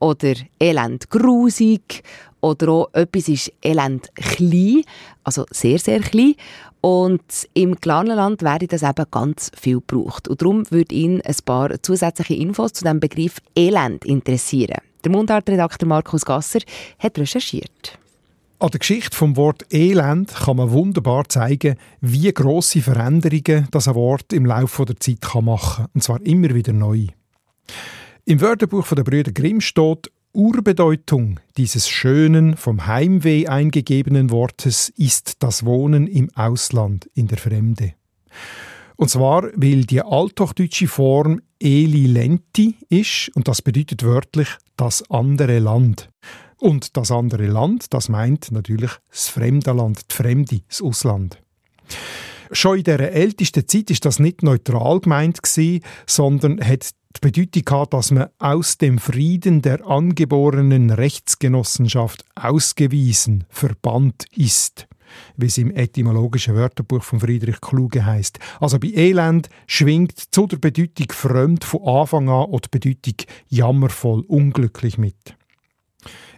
oder 0.00 0.32
elend 0.58 1.10
grusig 1.10 2.02
oder 2.46 2.68
auch 2.68 2.94
etwas 2.94 3.28
ist 3.28 3.52
elend 3.62 4.14
klein, 4.14 4.82
also 5.24 5.44
sehr, 5.50 5.78
sehr 5.78 6.00
klein. 6.00 6.34
Und 6.80 7.48
im 7.54 7.80
kleinen 7.80 8.16
Land 8.16 8.42
werde 8.42 8.68
das 8.68 8.82
eben 8.82 9.06
ganz 9.10 9.50
viel 9.60 9.80
gebraucht. 9.80 10.28
Und 10.28 10.40
darum 10.40 10.70
würde 10.70 10.94
ihn 10.94 11.20
ein 11.22 11.36
paar 11.44 11.82
zusätzliche 11.82 12.34
Infos 12.34 12.74
zu 12.74 12.84
dem 12.84 13.00
Begriff 13.00 13.38
Elend 13.56 14.04
interessieren. 14.04 14.78
Der 15.02 15.10
Mundartredakteur 15.10 15.88
Markus 15.88 16.24
Gasser 16.24 16.60
hat 16.98 17.18
recherchiert. 17.18 17.98
An 18.58 18.70
der 18.70 18.78
Geschichte 18.78 19.16
vom 19.16 19.36
Wort 19.36 19.66
Elend 19.72 20.32
kann 20.32 20.56
man 20.56 20.70
wunderbar 20.70 21.28
zeigen, 21.28 21.76
wie 22.00 22.32
grosse 22.32 22.80
Veränderungen 22.80 23.68
das 23.70 23.92
Wort 23.94 24.32
im 24.32 24.46
Laufe 24.46 24.84
der 24.84 24.96
Zeit 24.96 25.18
machen 25.42 25.84
kann. 25.84 25.88
Und 25.92 26.02
zwar 26.02 26.22
immer 26.22 26.54
wieder 26.54 26.72
neu. 26.72 27.06
Im 28.24 28.40
Wörterbuch 28.40 28.86
der 28.88 29.04
Brüder 29.04 29.30
Grimm 29.30 29.60
steht, 29.60 30.10
Urbedeutung 30.36 31.40
dieses 31.56 31.88
schönen, 31.88 32.58
vom 32.58 32.86
Heimweh 32.86 33.46
eingegebenen 33.46 34.30
Wortes 34.30 34.90
ist 34.90 35.42
das 35.42 35.64
Wohnen 35.64 36.06
im 36.06 36.28
Ausland, 36.34 37.08
in 37.14 37.26
der 37.26 37.38
Fremde. 37.38 37.94
Und 38.96 39.08
zwar, 39.08 39.44
weil 39.54 39.86
die 39.86 40.02
althochdeutsche 40.02 40.88
Form 40.88 41.40
Eli 41.58 42.06
Lenti 42.06 42.74
ist, 42.90 43.30
und 43.34 43.48
das 43.48 43.62
bedeutet 43.62 44.02
wörtlich 44.02 44.48
das 44.76 45.10
andere 45.10 45.58
Land. 45.58 46.10
Und 46.58 46.98
das 46.98 47.10
andere 47.10 47.46
Land, 47.46 47.94
das 47.94 48.10
meint 48.10 48.52
natürlich 48.52 48.90
das 49.10 49.28
fremde 49.28 49.72
Land, 49.72 50.02
die 50.10 50.14
Fremde, 50.14 50.60
das 50.68 50.82
Ausland. 50.82 51.38
Schon 52.52 52.78
in 52.78 52.84
der 52.84 53.12
ältesten 53.12 53.66
Zeit 53.66 53.90
ist 53.90 54.04
das 54.04 54.18
nicht 54.18 54.42
neutral 54.42 55.00
gemeint 55.00 55.40
sondern 56.06 56.60
hat 56.62 56.90
die 57.16 57.30
Bedeutung 57.30 57.64
gehabt, 57.64 57.92
dass 57.94 58.10
man 58.10 58.28
aus 58.38 58.78
dem 58.78 58.98
Frieden 58.98 59.62
der 59.62 59.86
angeborenen 59.86 60.90
Rechtsgenossenschaft 60.90 62.24
ausgewiesen, 62.34 63.44
verbannt 63.48 64.26
ist. 64.34 64.88
wie 65.36 65.46
es 65.46 65.58
im 65.58 65.70
etymologischen 65.70 66.56
Wörterbuch 66.56 67.02
von 67.02 67.20
Friedrich 67.20 67.60
Kluge 67.60 68.04
heißt. 68.04 68.38
Also 68.60 68.78
bei 68.78 68.88
Elend 68.88 69.48
schwingt 69.66 70.18
zu 70.18 70.46
der 70.46 70.58
Bedeutung 70.58 71.06
fremd 71.12 71.64
von 71.64 71.86
Anfang 71.86 72.28
an 72.28 72.46
und 72.46 72.64
die 72.64 72.78
Bedeutung 72.78 73.14
jammervoll, 73.48 74.24
unglücklich 74.26 74.98
mit. 74.98 75.36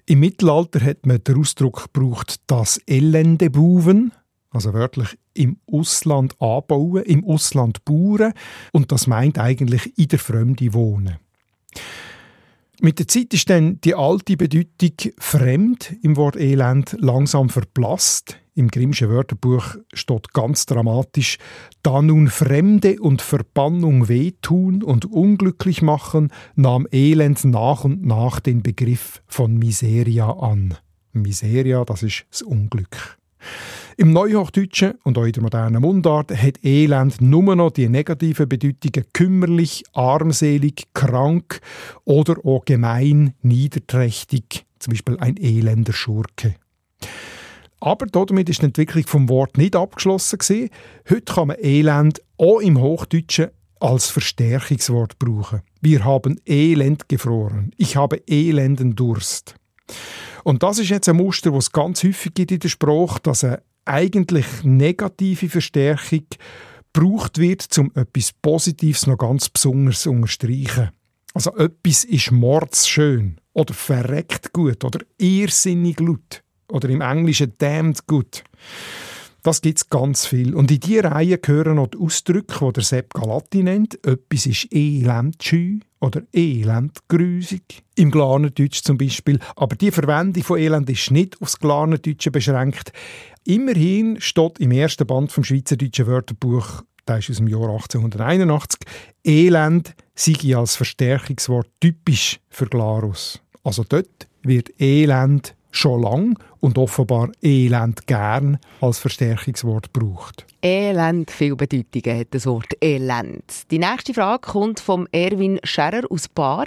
Im 0.06 0.20
Mittelalter 0.20 0.80
hat 0.84 1.04
man 1.06 1.22
den 1.22 1.38
Ausdruck 1.38 1.90
gebraucht, 1.92 2.40
das 2.46 2.80
Elende 2.86 3.50
buven, 3.50 4.12
also 4.58 4.74
wörtlich 4.74 5.16
im 5.34 5.58
Ausland 5.70 6.34
anbauen, 6.40 7.04
im 7.04 7.24
Ausland 7.24 7.84
bauen 7.84 8.32
und 8.72 8.90
das 8.90 9.06
meint 9.06 9.38
eigentlich 9.38 9.96
in 9.96 10.08
der 10.08 10.18
Fremde 10.18 10.74
wohnen. 10.74 11.18
Mit 12.80 12.98
der 12.98 13.06
Zeit 13.06 13.32
ist 13.34 13.50
dann 13.50 13.80
die 13.80 13.94
alte 13.94 14.36
Bedeutung 14.36 15.12
fremd 15.18 15.96
im 16.02 16.16
Wort 16.16 16.36
Elend 16.36 16.96
langsam 16.98 17.50
verblasst. 17.50 18.36
Im 18.54 18.68
Grimmschen 18.68 19.10
Wörterbuch 19.10 19.76
steht 19.92 20.32
ganz 20.32 20.66
dramatisch, 20.66 21.38
da 21.84 22.02
nun 22.02 22.26
Fremde 22.26 23.00
und 23.00 23.22
Verbannung 23.22 24.08
wehtun 24.08 24.82
und 24.82 25.04
unglücklich 25.06 25.82
machen, 25.82 26.32
nahm 26.56 26.88
Elend 26.90 27.44
nach 27.44 27.84
und 27.84 28.04
nach 28.04 28.40
den 28.40 28.64
Begriff 28.64 29.22
von 29.28 29.56
Miseria 29.56 30.30
an. 30.30 30.76
Miseria, 31.12 31.84
das 31.84 32.02
ist 32.02 32.26
das 32.30 32.42
Unglück. 32.42 33.18
Im 34.00 34.12
Neuhochdeutschen 34.12 34.92
und 35.02 35.18
auch 35.18 35.24
in 35.24 35.32
der 35.32 35.42
modernen 35.42 35.82
Mundart 35.82 36.30
hat 36.30 36.64
Elend 36.64 37.20
nur 37.20 37.56
noch 37.56 37.72
die 37.72 37.88
negativen 37.88 38.48
Bedeutungen 38.48 39.04
kümmerlich, 39.12 39.82
armselig, 39.92 40.84
krank 40.94 41.60
oder 42.04 42.36
auch 42.44 42.64
gemein, 42.64 43.34
niederträchtig, 43.42 44.66
zum 44.78 44.92
Beispiel 44.92 45.18
ein 45.18 45.36
elender 45.36 45.92
Schurke. 45.92 46.54
Aber 47.80 48.06
damit 48.06 48.48
ist 48.48 48.62
die 48.62 48.66
Entwicklung 48.66 49.04
vom 49.04 49.28
Wort 49.28 49.58
nicht 49.58 49.74
abgeschlossen 49.74 50.38
gewesen. 50.38 50.70
Heute 51.10 51.34
kann 51.34 51.48
man 51.48 51.56
Elend 51.58 52.22
auch 52.36 52.60
im 52.60 52.80
Hochdeutschen 52.80 53.48
als 53.80 54.10
Verstärkungswort 54.10 55.18
brauchen. 55.18 55.62
Wir 55.80 56.04
haben 56.04 56.40
Elend 56.46 57.08
gefroren. 57.08 57.72
Ich 57.76 57.96
habe 57.96 58.22
elenden 58.28 58.94
Durst. 58.94 59.56
Und 60.44 60.62
das 60.62 60.78
ist 60.78 60.90
jetzt 60.90 61.08
ein 61.08 61.16
Muster, 61.16 61.50
das 61.50 61.64
es 61.64 61.72
ganz 61.72 62.04
häufig 62.04 62.32
gibt 62.34 62.52
in 62.52 62.60
der 62.60 62.68
Sprache, 62.68 63.18
dass 63.24 63.42
eine 63.42 63.60
eigentlich 63.88 64.46
negative 64.62 65.48
Verstärkung 65.48 66.26
gebraucht 66.92 67.38
wird, 67.38 67.76
um 67.78 67.90
etwas 67.94 68.32
Positives 68.32 69.06
noch 69.06 69.18
ganz 69.18 69.48
besonders 69.48 70.02
zu 70.02 70.10
unterstreichen. 70.10 70.90
Also 71.34 71.54
etwas 71.56 72.04
ist 72.04 72.32
mordsschön 72.32 73.40
oder 73.52 73.74
verreckt 73.74 74.52
gut 74.52 74.84
oder 74.84 75.00
irrsinnig 75.18 75.96
gut 75.96 76.42
oder 76.70 76.88
im 76.88 77.00
Englischen 77.00 77.52
damned 77.58 78.06
good. 78.06 78.42
Das 79.42 79.60
gibt 79.60 79.78
es 79.78 79.88
ganz 79.88 80.26
viel. 80.26 80.54
Und 80.54 80.70
in 80.70 80.80
diese 80.80 81.04
Reihe 81.04 81.38
gehören 81.38 81.76
noch 81.76 81.88
die 81.88 81.98
Ausdrücke, 81.98 82.66
die 82.66 82.72
der 82.72 82.82
Sepp 82.82 83.14
Galatti 83.14 83.62
nennt. 83.62 84.04
Etwas 84.06 84.46
ist 84.46 84.72
elendscheu 84.72 85.78
oder 86.00 86.22
elendgrüsig. 86.32 87.82
Im 87.94 88.10
Glarnerdeutsch 88.10 88.82
zum 88.82 88.98
Beispiel. 88.98 89.38
Aber 89.56 89.76
die 89.76 89.90
Verwendung 89.90 90.42
von 90.42 90.58
Elend 90.58 90.90
ist 90.90 91.10
nicht 91.10 91.40
aufs 91.40 91.58
Glarnerdeutsche 91.58 92.30
beschränkt. 92.30 92.92
Immerhin 93.44 94.20
steht 94.20 94.58
im 94.58 94.72
ersten 94.72 95.06
Band 95.06 95.32
vom 95.32 95.44
Schweizerdeutschen 95.44 96.06
Wörterbuch, 96.06 96.82
der 97.06 97.18
ist 97.18 97.30
aus 97.30 97.36
dem 97.36 97.48
Jahr 97.48 97.70
1881, 97.70 98.80
Elend 99.24 99.94
sei 100.14 100.54
als 100.54 100.76
Verstärkungswort 100.76 101.68
typisch 101.80 102.40
für 102.50 102.66
Glarus. 102.66 103.40
Also 103.64 103.84
dort 103.88 104.28
wird 104.42 104.80
Elend 104.80 105.54
schon 105.70 106.02
lang 106.02 106.38
und 106.60 106.78
offenbar 106.78 107.30
Elend 107.42 108.06
gern 108.06 108.58
als 108.80 108.98
Verstärkungswort 108.98 109.92
braucht. 109.92 110.46
Elend, 110.62 111.30
viel 111.30 111.54
Bedeutungen 111.56 112.18
hat 112.18 112.28
das 112.30 112.46
Wort 112.46 112.72
Elend. 112.80 113.70
Die 113.70 113.78
nächste 113.78 114.14
Frage 114.14 114.40
kommt 114.40 114.80
vom 114.80 115.06
Erwin 115.12 115.60
Scherrer 115.62 116.02
aus 116.10 116.28
Bar. 116.28 116.66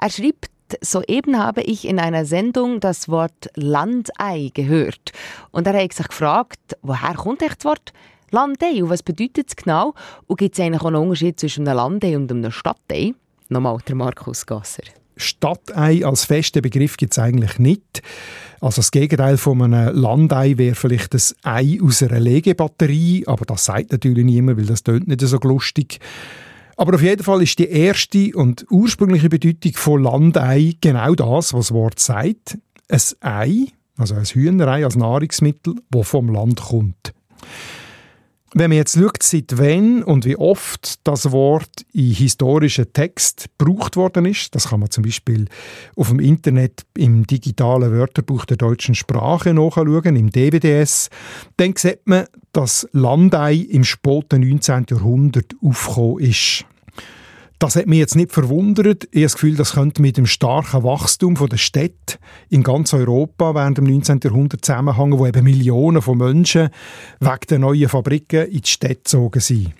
Er 0.00 0.10
schreibt, 0.10 0.50
soeben 0.80 1.38
habe 1.38 1.62
ich 1.62 1.86
in 1.86 1.98
einer 1.98 2.24
Sendung 2.24 2.80
das 2.80 3.08
Wort 3.08 3.50
Landei 3.54 4.50
gehört. 4.54 5.12
Und 5.50 5.66
er 5.66 5.82
hat 5.82 5.92
sich 5.92 6.08
gefragt, 6.08 6.76
woher 6.82 7.14
kommt 7.14 7.42
das 7.42 7.64
Wort 7.64 7.92
Landei 8.30 8.82
und 8.82 8.88
was 8.88 9.02
bedeutet 9.02 9.48
es 9.48 9.56
genau? 9.56 9.94
Und 10.26 10.38
gibt 10.38 10.54
es 10.54 10.64
eigentlich 10.64 10.80
auch 10.80 10.86
einen 10.86 10.96
Unterschied 10.96 11.38
zwischen 11.38 11.68
einem 11.68 11.76
Landei 11.76 12.16
und 12.16 12.30
einem 12.30 12.50
Stadtei? 12.50 13.14
Nochmal 13.48 13.78
der 13.86 13.94
Markus 13.94 14.46
Gasser. 14.46 14.84
Stadtei 15.22 16.04
als 16.04 16.24
festen 16.24 16.62
Begriff 16.62 16.96
gibt 16.96 17.12
es 17.12 17.18
eigentlich 17.18 17.58
nicht. 17.58 18.02
Also 18.60 18.80
das 18.80 18.90
Gegenteil 18.90 19.38
von 19.38 19.60
einem 19.60 19.94
Landei 19.96 20.56
wäre 20.56 20.74
vielleicht 20.74 21.14
das 21.14 21.34
Ei 21.42 21.78
aus 21.82 22.02
einer 22.02 22.20
Legebatterie, 22.20 23.24
aber 23.26 23.44
das 23.44 23.64
sagt 23.64 23.92
natürlich 23.92 24.24
niemand, 24.24 24.58
weil 24.58 24.66
das 24.66 24.82
tönt 24.82 25.08
nicht 25.08 25.20
so 25.20 25.38
lustig. 25.38 25.98
Aber 26.76 26.94
auf 26.94 27.02
jeden 27.02 27.22
Fall 27.22 27.42
ist 27.42 27.58
die 27.58 27.68
erste 27.68 28.30
und 28.34 28.66
ursprüngliche 28.70 29.28
Bedeutung 29.28 29.72
von 29.74 30.02
Landei 30.02 30.74
genau 30.80 31.14
das, 31.14 31.52
was 31.52 31.68
das 31.68 31.72
Wort 31.72 31.98
sagt. 31.98 32.58
Ein 32.88 33.00
Ei, 33.20 33.66
also 33.96 34.14
ein 34.14 34.24
Hühnerei 34.24 34.84
als 34.84 34.96
Nahrungsmittel, 34.96 35.74
das 35.90 36.08
vom 36.08 36.28
Land 36.28 36.60
kommt. 36.60 37.12
Wenn 38.54 38.68
man 38.68 38.76
jetzt 38.76 38.98
schaut, 38.98 39.22
seit 39.22 39.56
wann 39.56 40.02
und 40.02 40.26
wie 40.26 40.36
oft 40.36 41.06
das 41.06 41.32
Wort 41.32 41.86
in 41.94 42.10
historischen 42.10 42.92
Text 42.92 43.48
gebraucht 43.56 43.96
worden 43.96 44.26
ist, 44.26 44.54
das 44.54 44.68
kann 44.68 44.80
man 44.80 44.90
zum 44.90 45.04
Beispiel 45.04 45.46
auf 45.96 46.10
dem 46.10 46.20
Internet 46.20 46.82
im 46.94 47.26
digitalen 47.26 47.92
Wörterbuch 47.92 48.44
der 48.44 48.58
deutschen 48.58 48.94
Sprache 48.94 49.54
nachschauen, 49.54 50.16
im 50.16 50.30
DWDS, 50.30 51.08
dann 51.56 51.74
sieht 51.76 52.06
man, 52.06 52.26
dass 52.52 52.86
Landei 52.92 53.54
im 53.54 53.84
späten 53.84 54.46
19. 54.46 54.86
Jahrhundert 54.90 55.54
aufgekommen 55.62 56.18
ist. 56.18 56.66
Das 57.62 57.76
hat 57.76 57.86
mich 57.86 58.00
jetzt 58.00 58.16
nicht 58.16 58.32
verwundert. 58.32 59.04
Ich 59.12 59.18
habe 59.18 59.22
das 59.22 59.34
Gefühl, 59.34 59.54
das 59.54 59.74
könnte 59.74 60.02
mit 60.02 60.16
dem 60.16 60.26
starken 60.26 60.82
Wachstum 60.82 61.36
der 61.36 61.58
Städte 61.58 62.18
in 62.50 62.64
ganz 62.64 62.92
Europa 62.92 63.54
während 63.54 63.78
dem 63.78 63.84
19. 63.84 64.18
Jahrhundert 64.24 64.64
zusammenhängen, 64.64 65.16
wo 65.16 65.28
eben 65.28 65.44
Millionen 65.44 66.02
von 66.02 66.18
Menschen 66.18 66.70
wegen 67.20 67.46
der 67.48 67.58
neuen 67.60 67.88
Fabriken 67.88 68.48
in 68.48 68.62
die 68.62 68.68
Städte 68.68 68.96
gezogen 68.96 69.38
sind. 69.38 69.74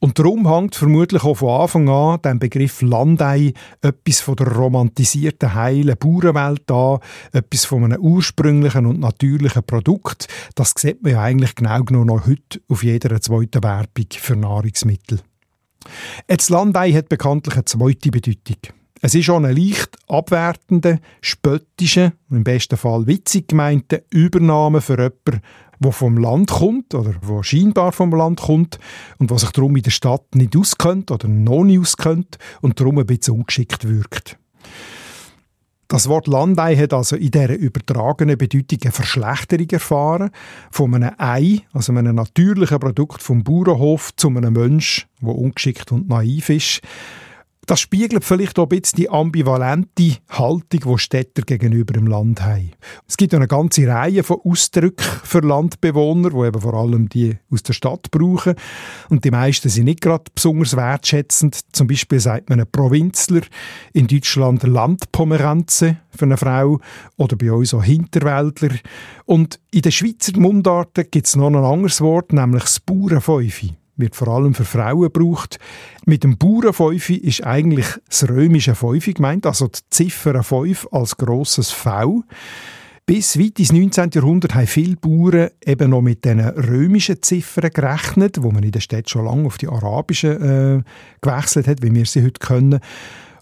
Und 0.00 0.18
darum 0.18 0.52
hängt 0.52 0.74
vermutlich 0.74 1.22
auch 1.22 1.36
von 1.36 1.60
Anfang 1.60 1.88
an 1.88 2.20
dem 2.22 2.40
Begriff 2.40 2.82
Landei 2.82 3.52
etwas 3.80 4.20
von 4.20 4.34
der 4.34 4.48
romantisierten 4.48 5.54
heilen 5.54 5.96
Bauernwelt 5.96 6.68
an, 6.68 6.98
etwas 7.30 7.64
von 7.64 7.84
einem 7.84 8.00
ursprünglichen 8.00 8.86
und 8.86 8.98
natürlichen 8.98 9.62
Produkt. 9.62 10.26
Das 10.56 10.74
sieht 10.76 11.04
man 11.04 11.12
ja 11.12 11.22
eigentlich 11.22 11.54
genau 11.54 11.80
genommen 11.84 12.08
noch 12.08 12.26
heute 12.26 12.60
auf 12.68 12.82
jeder 12.82 13.20
zweiten 13.20 13.62
Werbung 13.62 14.06
für 14.10 14.34
Nahrungsmittel. 14.34 15.20
Jetzt 16.28 16.50
Landei 16.50 16.92
hat 16.92 17.08
bekanntlich 17.08 17.54
eine 17.54 17.64
zweite 17.64 18.10
Bedeutung. 18.10 18.56
Es 19.00 19.14
ist 19.14 19.30
auch 19.30 19.36
eine 19.36 19.52
leicht 19.52 19.96
abwertende, 20.08 21.00
spöttische, 21.20 22.12
im 22.30 22.42
besten 22.42 22.76
Fall 22.76 23.06
witzig 23.06 23.48
gemeinte 23.48 24.04
Übernahme 24.10 24.80
für 24.80 24.96
jemanden, 24.96 25.42
der 25.78 25.92
vom 25.92 26.18
Land 26.18 26.50
kommt 26.50 26.94
oder 26.94 27.14
wo 27.22 27.42
scheinbar 27.42 27.92
vom 27.92 28.10
Land 28.10 28.40
kommt 28.40 28.80
und 29.18 29.30
was 29.30 29.42
sich 29.42 29.50
darum 29.50 29.76
in 29.76 29.82
der 29.82 29.92
Stadt 29.92 30.34
nicht 30.34 30.56
auskennt 30.56 31.12
oder 31.12 31.28
noch 31.28 31.62
nicht 31.62 31.78
auskennt 31.78 32.38
und 32.60 32.80
darum 32.80 32.98
ein 32.98 33.06
bisschen 33.06 33.34
ungeschickt 33.34 33.88
wirkt. 33.88 34.36
Das 35.90 36.06
Wort 36.06 36.26
Landei 36.26 36.76
hat 36.76 36.92
also 36.92 37.16
in 37.16 37.30
dieser 37.30 37.56
übertragenen 37.56 38.36
Bedeutung 38.36 38.78
eine 38.82 38.92
Verschlechterung 38.92 39.70
erfahren. 39.70 40.30
Von 40.70 40.94
einem 40.94 41.12
Ei, 41.16 41.62
also 41.72 41.94
einem 41.94 42.14
natürlichen 42.14 42.78
Produkt 42.78 43.22
vom 43.22 43.42
Bauernhof, 43.42 44.14
zu 44.14 44.28
einem 44.28 44.52
Mensch, 44.52 45.08
der 45.22 45.34
ungeschickt 45.34 45.90
und 45.90 46.06
naiv 46.06 46.50
ist. 46.50 46.82
Das 47.68 47.80
spiegelt 47.80 48.24
vielleicht 48.24 48.58
auch 48.58 48.62
ein 48.62 48.80
bisschen 48.80 48.96
die 48.96 49.10
ambivalente 49.10 50.16
Haltung, 50.30 50.94
die 50.94 50.98
Städter 50.98 51.42
gegenüber 51.42 51.92
dem 51.92 52.06
Land 52.06 52.40
haben. 52.40 52.70
Es 53.06 53.18
gibt 53.18 53.34
eine 53.34 53.46
ganze 53.46 53.86
Reihe 53.86 54.22
von 54.22 54.38
Ausdrücken 54.42 55.04
für 55.22 55.40
Landbewohner, 55.40 56.30
die 56.30 56.46
eben 56.46 56.62
vor 56.62 56.72
allem 56.72 57.10
die 57.10 57.36
aus 57.52 57.62
der 57.64 57.74
Stadt 57.74 58.10
brauchen. 58.10 58.54
Und 59.10 59.26
die 59.26 59.30
meisten 59.30 59.68
sind 59.68 59.84
nicht 59.84 60.00
gerade 60.00 60.24
besonders 60.34 60.76
wertschätzend. 60.76 61.60
Zum 61.72 61.88
Beispiel 61.88 62.20
sagt 62.20 62.48
man 62.48 62.58
ein 62.58 62.72
Provinzler, 62.72 63.42
in 63.92 64.06
Deutschland 64.06 64.62
Landpomeranze 64.62 65.98
für 66.08 66.24
eine 66.24 66.38
Frau 66.38 66.80
oder 67.18 67.36
bei 67.36 67.52
uns 67.52 67.74
auch 67.74 67.84
Hinterwäldler. 67.84 68.76
Und 69.26 69.60
in 69.72 69.82
den 69.82 69.92
Schweizer 69.92 70.40
Mundarten 70.40 71.04
gibt 71.10 71.26
es 71.26 71.36
noch 71.36 71.48
ein 71.48 71.56
anderes 71.56 72.00
Wort, 72.00 72.32
nämlich 72.32 72.62
das 72.62 72.80
Bauernfäufi 72.80 73.74
wird 73.98 74.16
vor 74.16 74.28
allem 74.28 74.54
für 74.54 74.64
Frauen 74.64 75.10
gebraucht. 75.12 75.58
Mit 76.06 76.24
dem 76.24 76.38
Bauernfäufi 76.38 77.16
ist 77.16 77.44
eigentlich 77.44 77.86
das 78.08 78.28
römische 78.28 78.74
Fäufi 78.74 79.12
gemeint, 79.12 79.44
also 79.44 79.68
die 79.68 79.80
Ziffer 79.90 80.42
5 80.42 80.88
als 80.92 81.16
grosses 81.16 81.70
V. 81.70 82.22
Bis 83.08 83.38
weit 83.38 83.58
ins 83.58 83.72
19. 83.72 84.10
Jahrhundert 84.12 84.54
haben 84.54 84.66
viele 84.66 84.96
Bauern 84.96 85.48
eben 85.64 85.90
noch 85.90 86.02
mit 86.02 86.26
den 86.26 86.40
römischen 86.40 87.22
Ziffern 87.22 87.70
gerechnet, 87.70 88.42
wo 88.42 88.50
man 88.50 88.62
in 88.62 88.70
der 88.70 88.80
Stadt 88.80 89.08
schon 89.08 89.24
lange 89.24 89.46
auf 89.46 89.56
die 89.56 89.66
arabischen 89.66 90.42
äh, 90.42 90.82
gewechselt 91.22 91.66
hat, 91.68 91.82
wie 91.82 91.94
wir 91.94 92.04
sie 92.04 92.22
heute 92.22 92.38
können. 92.38 92.80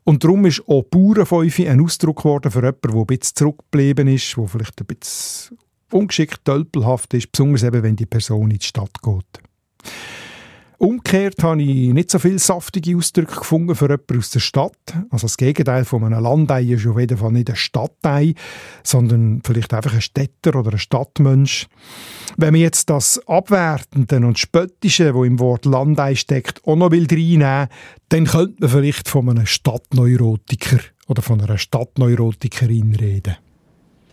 Und 0.04 0.22
darum 0.22 0.46
ist 0.46 0.62
auch 0.68 0.84
Bauernfäufi 0.84 1.68
ein 1.68 1.80
Ausdruck 1.80 2.18
geworden 2.18 2.52
für 2.52 2.60
jemanden, 2.60 2.92
der 2.92 2.94
ein 2.94 3.06
bisschen 3.06 3.34
zurückgeblieben 3.34 4.06
ist, 4.06 4.36
der 4.36 4.46
vielleicht 4.46 4.80
ein 4.80 4.86
bisschen 4.86 5.58
ungeschickt, 5.90 6.44
tölpelhaft 6.44 7.12
ist, 7.14 7.32
besonders 7.32 7.64
eben, 7.64 7.82
wenn 7.82 7.96
die 7.96 8.06
Person 8.06 8.52
in 8.52 8.58
die 8.58 8.66
Stadt 8.66 9.02
geht. 9.02 9.42
Umgekehrt 10.78 11.42
habe 11.42 11.62
ich 11.62 11.94
nicht 11.94 12.10
so 12.10 12.18
viele 12.18 12.38
saftige 12.38 12.96
Ausdrücke 12.96 13.36
gefunden 13.36 13.74
für 13.74 13.86
jemanden 13.86 14.18
aus 14.18 14.30
der 14.30 14.40
Stadt. 14.40 14.94
Also 15.10 15.26
das 15.26 15.38
Gegenteil 15.38 15.86
von 15.86 16.04
einem 16.04 16.22
Landei 16.22 16.64
ist 16.64 16.86
auf 16.86 16.98
jeden 16.98 17.16
Fall 17.16 17.32
nicht 17.32 17.48
ein 17.48 17.56
Stadtei, 17.56 18.34
sondern 18.82 19.40
vielleicht 19.42 19.72
einfach 19.72 19.94
ein 19.94 20.02
Städter 20.02 20.54
oder 20.54 20.72
ein 20.72 20.78
Stadtmensch. 20.78 21.66
Wenn 22.36 22.52
man 22.52 22.60
jetzt 22.60 22.90
das 22.90 23.20
Abwertende 23.26 24.16
und 24.18 24.38
Spöttische, 24.38 25.14
wo 25.14 25.24
im 25.24 25.40
Wort 25.40 25.64
Landei 25.64 26.14
steckt, 26.14 26.62
auch 26.66 26.76
noch 26.76 26.90
will 26.90 27.06
reinnehmen 27.10 27.68
dann 28.08 28.26
könnte 28.26 28.56
man 28.60 28.70
vielleicht 28.70 29.08
von 29.08 29.28
einem 29.28 29.46
Stadtneurotiker 29.46 30.78
oder 31.08 31.22
von 31.22 31.40
einer 31.40 31.58
Stadtneurotikerin 31.58 32.94
reden. 32.94 33.36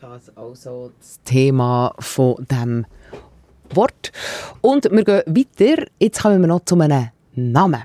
Das 0.01 0.23
ist 0.23 0.37
also 0.37 0.91
das 0.99 1.19
Thema 1.23 1.93
von 1.99 2.35
dem 2.49 2.85
Wort. 3.73 4.11
Und 4.61 4.85
wir 4.91 5.03
gehen 5.03 5.23
weiter. 5.25 5.85
Jetzt 5.99 6.21
kommen 6.21 6.41
wir 6.41 6.47
noch 6.47 6.65
zu 6.65 6.79
einem 6.79 7.09
Namen. 7.35 7.83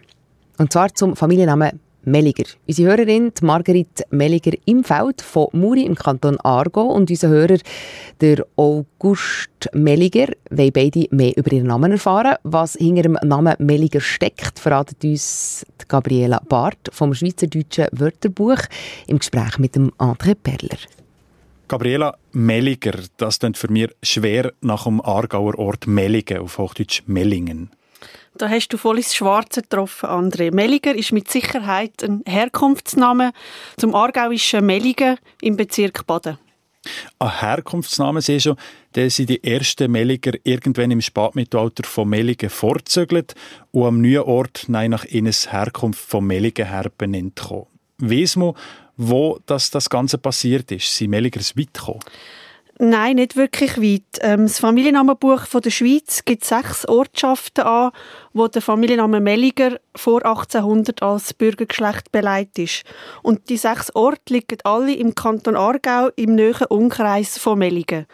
Und 0.58 0.72
zwar 0.72 0.92
zum 0.94 1.16
Familiennamen 1.16 1.80
Melliger. 2.08 2.44
Unsere 2.66 2.90
Hörerin, 2.90 3.32
die 3.38 3.44
Marguerite 3.44 4.04
Melliger 4.10 4.52
im 4.64 4.82
Feld 4.82 5.20
von 5.20 5.48
Muri 5.52 5.82
im 5.82 5.94
Kanton 5.94 6.38
Argo 6.40 6.82
und 6.82 7.10
unser 7.10 7.28
Hörer, 7.28 7.58
der 8.20 8.44
August 8.56 9.68
Melliger, 9.72 10.28
wollen 10.50 10.72
beide 10.72 11.06
mehr 11.10 11.36
über 11.36 11.52
ihren 11.52 11.66
Namen 11.66 11.92
erfahren. 11.92 12.36
Was 12.44 12.74
hinter 12.74 13.02
dem 13.02 13.18
Namen 13.22 13.54
Melliger 13.58 14.00
steckt, 14.00 14.58
verratet 14.58 15.04
uns 15.04 15.66
Gabriela 15.86 16.40
Barth 16.48 16.90
vom 16.92 17.14
Schweizerdeutschen 17.14 17.88
Wörterbuch 17.92 18.60
im 19.06 19.18
Gespräch 19.18 19.58
mit 19.58 19.74
dem 19.74 19.90
André 19.98 20.34
Perler. 20.34 20.78
Gabriela 21.68 22.16
Melliger, 22.32 22.98
das 23.18 23.38
klingt 23.38 23.58
für 23.58 23.70
mich 23.70 23.90
schwer 24.02 24.52
nach 24.62 24.84
dem 24.84 25.00
Aargauer 25.00 25.58
Ort 25.58 25.86
Melligen, 25.86 26.38
auf 26.38 26.58
Hochdeutsch 26.58 27.02
Mellingen. 27.06 27.70
Da 28.36 28.48
hast 28.48 28.68
du 28.68 28.76
voll 28.76 28.98
ins 28.98 29.14
Schwarze 29.14 29.62
getroffen, 29.62 30.08
André. 30.08 30.54
Melliger 30.54 30.94
ist 30.94 31.12
mit 31.12 31.30
Sicherheit 31.30 32.02
ein 32.02 32.22
Herkunftsname 32.26 33.32
zum 33.76 33.94
aargauischen 33.94 34.64
Melligen 34.64 35.18
im 35.42 35.56
Bezirk 35.56 36.06
Baden. 36.06 36.38
Ein 37.18 37.40
Herkunftsname 37.40 38.22
sehe 38.22 38.40
schon, 38.40 38.56
der 38.94 39.10
sind 39.10 39.28
die 39.28 39.42
ersten 39.42 39.90
Melliger 39.90 40.32
irgendwann 40.44 40.90
im 40.90 41.00
Spätmittelalter 41.00 41.84
von 41.84 42.08
Melligen 42.08 42.48
vorzögelt 42.48 43.34
und 43.72 43.86
am 43.86 44.00
neuen 44.00 44.22
Ort 44.22 44.66
nach 44.68 45.04
ihnen 45.04 45.32
Herkunft 45.32 46.00
von 46.00 46.24
Melligen 46.24 46.68
her 46.68 46.90
benannt 46.96 47.42
Weiss 48.00 48.36
man, 48.36 48.54
wo 48.98 49.38
das, 49.46 49.70
das 49.70 49.88
Ganze 49.88 50.18
passiert 50.18 50.70
ist? 50.70 50.94
Sind 50.94 51.10
Melligers 51.10 51.56
weit 51.56 51.72
gekommen? 51.72 52.00
Nein, 52.80 53.16
nicht 53.16 53.34
wirklich 53.34 53.76
weit. 53.78 54.20
Ähm, 54.20 54.42
das 54.42 54.60
Familiennamenbuch 54.60 55.46
der 55.46 55.70
Schweiz 55.70 56.24
gibt 56.24 56.44
sechs 56.44 56.86
Ortschaften 56.86 57.64
an, 57.64 57.90
wo 58.32 58.46
der 58.46 58.62
Familienname 58.62 59.18
Melliger 59.18 59.80
vor 59.96 60.24
1800 60.24 61.02
als 61.02 61.34
Bürgergeschlecht 61.34 62.12
beleidigt 62.12 62.58
ist. 62.58 62.84
Und 63.22 63.48
die 63.48 63.56
sechs 63.56 63.92
Orte 63.96 64.32
liegen 64.32 64.58
alle 64.62 64.94
im 64.94 65.16
Kanton 65.16 65.56
Aargau 65.56 66.10
im 66.14 66.36
näheren 66.36 66.68
Umkreis 66.68 67.36
von 67.36 67.58
Melligen. 67.58 68.06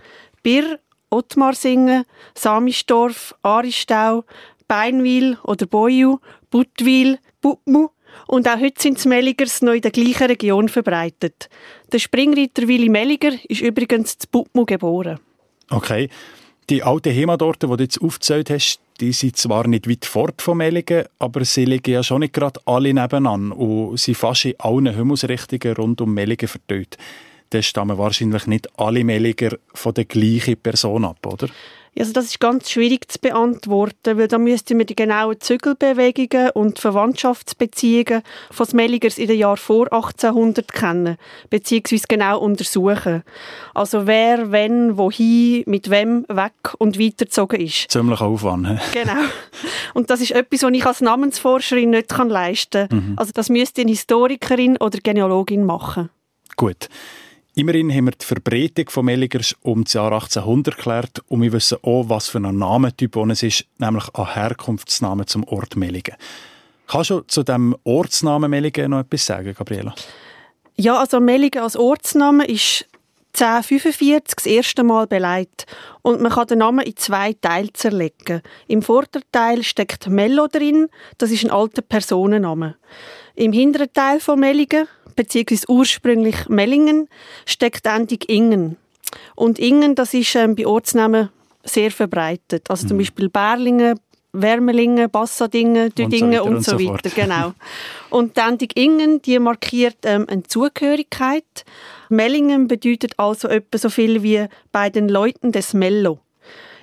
Bir, 0.43 0.79
Ottmarsingen, 1.11 2.05
Samisdorf, 2.35 3.35
Aristau, 3.43 4.25
Beinwil 4.67 5.37
oder 5.43 5.67
Boju, 5.67 6.21
Buttwil, 6.51 7.19
Butmu 7.43 7.91
und 8.27 8.49
auch 8.49 8.61
heute 8.61 8.81
sind 8.81 9.03
die 9.03 9.09
Melligers 9.09 9.63
noch 9.63 9.73
in 9.73 9.81
der 9.81 9.91
gleichen 9.91 10.27
Region 10.27 10.69
verbreitet. 10.69 11.49
Der 11.93 11.99
Springreiter 11.99 12.67
Willi 12.69 12.89
Melliger 12.89 13.33
ist 13.49 13.61
übrigens 13.61 14.19
zu 14.19 14.29
Butmu 14.31 14.65
geboren. 14.65 15.19
Okay. 15.71 16.09
Die 16.71 16.83
alten 16.83 17.15
Heimatorte, 17.15 17.69
die 17.69 17.77
du 17.77 17.83
jetzt 17.83 18.01
aufgezählt 18.01 18.49
hast, 18.49 18.81
die 19.01 19.13
sind 19.13 19.37
zwar 19.37 19.67
nicht 19.67 19.89
weit 19.89 20.07
fort 20.07 20.41
von 20.41 20.57
Melligen, 20.57 21.05
aber 21.19 21.45
sie 21.45 21.65
liegen 21.65 21.93
ja 21.93 22.03
schon 22.03 22.21
nicht 22.21 22.33
gerade 22.33 22.61
alle 22.65 22.95
nebeneinander 22.95 23.57
und 23.57 23.99
sind 23.99 24.17
fast 24.17 24.47
in 24.47 24.59
allen 24.59 24.95
Himmelsrichtungen 24.95 25.77
rund 25.77 26.01
um 26.01 26.15
Melligen 26.15 26.49
verteilt. 26.49 26.97
Dann 27.51 27.63
stammen 27.63 27.99
wahrscheinlich 27.99 28.47
nicht 28.47 28.69
alle 28.79 29.05
Melliger 29.05 29.59
von 29.75 29.95
der 29.95 30.07
gleichen 30.07 30.57
Person 30.57 31.05
ab, 31.05 31.27
oder? 31.27 31.49
Also 31.99 32.13
das 32.13 32.27
ist 32.27 32.41
ganz 32.41 32.71
schwierig 32.71 33.11
zu 33.11 33.19
beantworten, 33.19 34.19
weil 34.19 34.29
da 34.29 34.39
müssten 34.39 34.79
wir 34.79 34.85
die 34.85 34.97
genauen 34.97 35.41
Zügelbewegungen 35.41 36.51
und 36.51 36.79
Verwandtschaftsbeziehungen 36.79 38.23
von 38.51 38.67
Smelligers 38.67 39.19
in 39.19 39.29
den 39.29 39.39
Jahren 39.39 39.57
vor 39.57 39.93
1800 39.93 40.73
kennen, 40.73 41.17
beziehungsweise 41.51 42.07
genau 42.09 42.41
untersuchen. 42.41 43.23
Also 43.75 44.07
wer, 44.07 44.51
wenn, 44.51 44.97
wohin, 44.97 45.63
mit 45.67 45.91
wem 45.91 46.25
weg 46.29 46.53
und 46.79 46.99
weitergezogen 46.99 47.61
ist. 47.61 47.91
Ziemlich 47.91 48.21
Aufwand. 48.21 48.81
genau. 48.93 49.21
Und 49.95 50.11
das 50.11 50.21
ist 50.21 50.33
etwas, 50.33 50.63
was 50.63 50.73
ich 50.73 50.87
als 50.87 51.01
Namensforscherin 51.01 51.91
nicht 51.91 52.11
leisten 52.17 52.89
kann. 52.89 52.99
Mhm. 52.99 53.15
Also 53.17 53.33
das 53.33 53.49
müsste 53.49 53.83
eine 53.83 53.91
Historikerin 53.91 54.77
oder 54.79 54.99
Genealogin 54.99 55.65
machen. 55.65 56.11
Gut. 56.57 56.89
Immerhin 57.57 57.93
haben 57.93 58.07
wir 58.07 58.13
die 58.13 58.27
Verbreitung 58.27 58.91
von 58.91 59.05
Melligers 59.05 59.55
um 59.63 59.85
das 59.85 59.93
Jahr 59.93 60.13
1800 60.13 60.77
geklärt 60.77 61.23
und 61.29 61.41
wir 61.41 61.53
wissen 61.53 61.79
auch, 61.83 62.09
was 62.09 62.29
für 62.29 62.39
ein 62.39 62.59
Namentyp 62.59 63.15
es 63.31 63.45
ist, 63.45 63.65
nämlich 63.79 64.09
ein 64.13 64.35
Herkunftsname 64.35 65.27
zum 65.27 65.45
Ort 65.45 65.77
Melligen. 65.77 66.17
Kannst 66.89 67.11
du 67.11 67.21
zu 67.21 67.45
dem 67.45 67.77
Ortsnamen 67.85 68.51
Melligen 68.51 68.91
noch 68.91 69.01
etwas 69.01 69.27
sagen, 69.27 69.55
Gabriela? 69.57 69.95
Ja, 70.75 70.99
also 70.99 71.21
Melligen 71.21 71.63
als 71.63 71.77
Ortsname 71.77 72.45
ist 72.45 72.87
1045 73.35 74.35
das 74.35 74.47
erste 74.47 74.83
Mal 74.83 75.07
beleidigt 75.07 75.67
und 76.03 76.21
man 76.21 76.33
kann 76.33 76.49
den 76.49 76.59
Namen 76.59 76.85
in 76.85 76.97
zwei 76.97 77.35
Teile 77.35 77.73
zerlegen. 77.73 78.43
Im 78.67 78.83
Vorderteil 78.83 79.63
steckt 79.63 80.09
Mello 80.09 80.49
drin, 80.49 80.89
das 81.19 81.31
ist 81.31 81.45
ein 81.45 81.53
alter 81.53 81.83
Personenname. 81.83 82.75
Im 83.37 83.53
hinteren 83.53 83.93
Teil 83.93 84.19
von 84.19 84.41
Melligen 84.41 84.89
beziehungsweise 85.15 85.71
ursprünglich 85.71 86.49
Mellingen, 86.49 87.09
steckt 87.47 87.87
endlich 87.87 88.29
Ingen. 88.29 88.77
Und 89.35 89.59
Ingen, 89.59 89.95
das 89.95 90.15
ist 90.15 90.35
ähm, 90.35 90.55
bei 90.55 90.67
Ortsnamen 90.67 91.31
sehr 91.65 91.91
verbreitet. 91.91 92.71
Also 92.71 92.89
zum 92.89 92.97
mhm. 92.97 93.03
Beispiel 93.03 93.29
Berlingen, 93.29 93.99
Wermelingen, 94.33 95.09
Bassadingen, 95.11 95.95
Düdingen 95.95 96.41
und 96.41 96.65
so 96.65 96.73
weiter. 96.73 96.91
Und 96.91 97.03
so 97.03 97.11
weiter. 97.11 97.11
Genau. 97.11 97.53
Und 98.11 98.37
die 98.37 98.41
Endung 98.41 98.69
Ingen, 98.75 99.23
die 99.23 99.39
markiert 99.39 99.99
ähm, 100.05 100.27
eine 100.29 100.43
Zugehörigkeit. 100.43 101.65
Mellingen 102.09 102.69
bedeutet 102.69 103.15
also 103.17 103.49
etwa 103.49 103.79
so 103.79 103.91
viel 103.91 104.23
wie 104.23 104.47
bei 104.73 104.91
den 104.91 105.09
Leuten 105.09 105.53
des 105.53 105.73
Mello. 105.73 106.19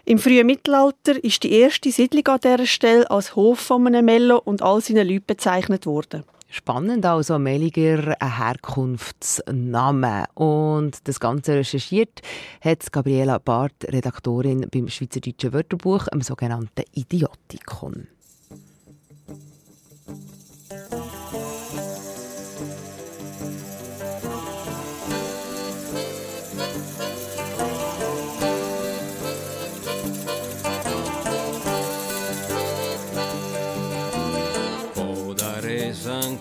Im 0.05 0.17
frühen 0.17 0.47
Mittelalter 0.47 1.23
ist 1.23 1.43
die 1.43 1.51
erste 1.53 1.91
Siedlung 1.91 2.27
an 2.27 2.39
dieser 2.41 2.65
Stelle 2.65 3.09
als 3.11 3.35
Hof 3.35 3.59
von 3.59 3.85
einem 3.85 4.05
Mello 4.05 4.41
und 4.43 4.61
all 4.61 4.81
seinen 4.81 5.07
Leuten 5.07 5.25
bezeichnet 5.27 5.85
worden. 5.85 6.23
Spannend, 6.53 7.05
also 7.05 7.39
Melliger, 7.39 8.17
ein 8.19 8.37
Herkunftsname. 8.37 10.25
Und 10.33 11.07
das 11.07 11.21
Ganze 11.21 11.55
recherchiert 11.55 12.21
hat 12.59 12.91
Gabriela 12.91 13.37
Barth, 13.37 13.85
Redaktorin 13.87 14.67
beim 14.69 14.89
Schweizerdeutschen 14.89 15.53
Wörterbuch, 15.53 16.07
einem 16.09 16.21
sogenannten 16.21 16.83
Idiotikon. 16.93 18.07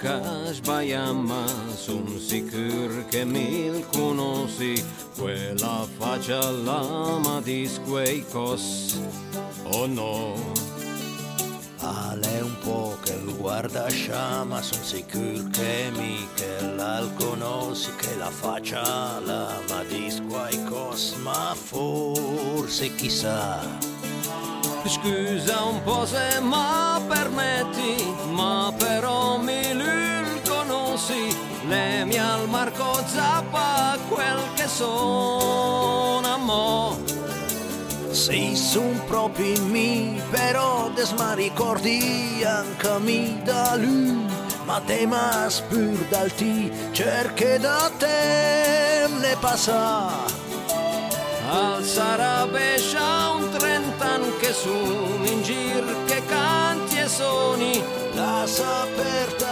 Sanca 0.01 0.53
sbagliamma, 0.53 1.45
son 1.77 2.19
sicuro 2.19 3.05
che 3.11 3.23
mi 3.25 3.85
conosci, 3.93 4.83
quella 5.15 5.87
faccia 5.99 6.51
lama 6.51 7.43
di 7.43 7.69
quei 7.85 8.25
cos, 8.31 8.99
oh 9.65 9.87
no. 9.87 10.35
Ale 11.81 12.41
un 12.41 12.57
po' 12.61 12.97
che 13.03 13.15
lo 13.23 13.35
guarda 13.37 13.89
sciama, 13.91 14.63
son 14.63 14.83
sicuro 14.83 15.49
che 15.51 15.91
mi 15.93 16.27
che 16.35 16.75
la 16.77 17.07
conosci, 17.19 17.95
che 17.97 18.17
la 18.17 18.31
faccia 18.31 19.21
lama 19.21 19.85
di 19.87 20.11
quei 20.27 20.65
cos, 20.65 21.15
ma 21.23 21.55
forse 21.55 22.95
chissà. 22.95 23.61
Scusa 24.85 25.63
un 25.65 25.83
po' 25.85 26.05
se 26.05 26.41
ma 26.41 27.01
permetti, 27.07 28.15
ma 28.33 28.73
però 28.77 29.39
mi 29.39 29.61
conosci, 30.47 31.37
lemi 31.69 32.19
al 32.19 32.49
Marco 32.49 33.01
Zappa 33.07 33.97
quel 34.09 34.41
che 34.55 34.67
sono 34.67 36.39
mo. 36.39 36.99
Sì, 38.11 38.57
son 38.57 39.01
proprio 39.07 39.55
in 39.55 39.71
me, 39.71 40.23
però 40.31 40.91
desma 40.95 41.35
ricordi 41.35 42.43
anche 42.45 42.99
mi 42.99 43.41
da 43.45 43.77
lui, 43.77 44.27
ma 44.65 44.81
te 44.85 45.07
ma 45.07 45.47
spur 45.49 45.97
dal 46.09 46.33
ti, 46.35 46.71
cerche 46.93 47.59
da 47.59 47.91
te 47.99 49.09
ne 49.21 49.37
passa. 49.41 50.09
Al 51.49 51.83
Sarabescia 51.85 53.03
un 53.03 53.20
trentan 54.51 54.53
che 54.53 54.53
sono 54.53 55.27
in 55.27 55.43
gir 55.43 56.05
che 56.07 56.23
canti 56.27 56.99
e 56.99 57.09
suoni 57.09 57.83
Lascia 58.15 58.83
aperta 58.83 59.50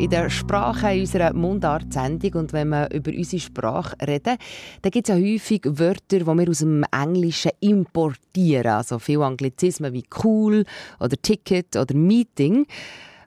in 0.00 0.08
der 0.08 0.30
Sprache 0.30 0.94
in 0.94 1.00
unserer 1.00 1.34
Mundart-Sendung 1.34 2.32
und 2.32 2.52
wenn 2.54 2.70
wir 2.70 2.90
über 2.90 3.10
unsere 3.12 3.40
Sprache 3.40 3.94
reden, 4.00 4.38
dann 4.80 4.90
gibt 4.90 5.08
es 5.08 5.14
ja 5.14 5.22
häufig 5.22 5.60
Wörter, 5.66 6.20
die 6.20 6.26
wir 6.26 6.48
aus 6.48 6.60
dem 6.60 6.84
Englischen 6.90 7.50
importieren. 7.60 8.72
Also 8.72 8.98
viele 8.98 9.26
Anglizismen 9.26 9.92
wie 9.92 10.04
cool 10.24 10.64
oder 11.00 11.16
Ticket 11.20 11.76
oder 11.76 11.94
Meeting. 11.94 12.66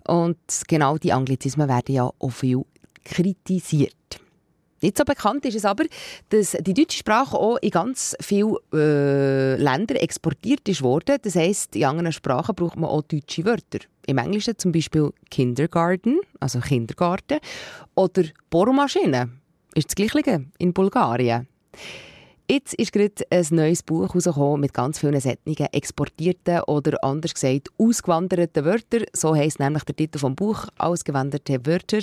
Und 0.07 0.39
genau 0.67 0.97
die 0.97 1.13
Anglizismen 1.13 1.69
werden 1.69 1.93
ja 1.93 2.09
auch 2.17 2.31
viel 2.31 2.63
kritisiert. 3.05 3.93
Nicht 4.81 4.97
so 4.97 5.05
bekannt 5.05 5.45
ist 5.45 5.55
es 5.55 5.65
aber, 5.65 5.85
dass 6.29 6.57
die 6.59 6.73
deutsche 6.73 6.97
Sprache 6.97 7.37
auch 7.37 7.57
in 7.57 7.69
ganz 7.69 8.17
viele 8.19 8.57
äh, 8.73 9.55
Länder 9.61 10.01
exportiert 10.01 10.67
ist 10.67 10.81
worden. 10.81 11.17
Das 11.21 11.35
heisst, 11.35 11.75
in 11.75 11.85
anderen 11.85 12.11
Sprachen 12.11 12.55
braucht 12.55 12.77
man 12.77 12.89
auch 12.89 13.03
deutsche 13.03 13.45
Wörter. 13.45 13.79
Im 14.05 14.17
Englischen 14.17 14.57
zum 14.57 14.71
Beispiel 14.71 15.11
Kindergarten, 15.29 16.19
also 16.39 16.59
Kindergarten, 16.59 17.39
oder 17.95 18.23
Bohrmaschine. 18.49 19.29
Ist 19.75 19.89
das 19.89 19.95
Gleiche 19.95 20.45
in 20.57 20.73
Bulgarien. 20.73 21.47
Jetzt 22.49 22.73
ist 22.73 22.91
gerade 22.91 23.25
ein 23.29 23.45
neues 23.51 23.83
Buch 23.83 24.09
herausgekommen 24.09 24.59
mit 24.59 24.73
ganz 24.73 24.99
vielen 24.99 25.19
sättigen 25.19 25.67
exportierten 25.71 26.59
oder 26.67 27.01
anders 27.03 27.33
gesagt 27.33 27.69
ausgewanderten 27.77 28.65
Wörtern. 28.65 29.05
So 29.13 29.33
heisst 29.33 29.59
nämlich 29.59 29.83
der 29.85 29.95
Titel 29.95 30.19
vom 30.19 30.35
Buch 30.35 30.67
«Ausgewanderte 30.77 31.65
Wörter». 31.65 32.01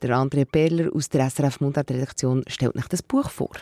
Der 0.00 0.16
André 0.16 0.46
Perler 0.46 0.90
aus 0.94 1.10
der 1.10 1.28
SRF 1.28 1.60
Mundart-Redaktion 1.60 2.42
stellt 2.48 2.74
nach 2.74 2.88
das 2.88 3.02
Buch 3.02 3.28
vor. 3.28 3.52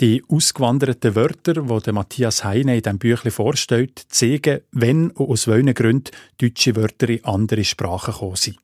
Die 0.00 0.22
ausgewanderten 0.28 1.16
Wörter, 1.16 1.54
die 1.54 1.92
Matthias 1.92 2.44
Heine 2.44 2.76
in 2.76 2.82
diesem 2.82 2.98
Büchlein 3.00 3.32
vorstellt, 3.32 4.00
zeigen, 4.08 4.60
wenn 4.70 5.10
und 5.10 5.28
aus 5.28 5.48
welchen 5.48 5.74
Gründen 5.74 6.12
deutsche 6.40 6.76
Wörter 6.76 7.08
in 7.08 7.24
andere 7.24 7.64
Sprachen 7.64 8.12
gekommen 8.12 8.36
sind. 8.36 8.58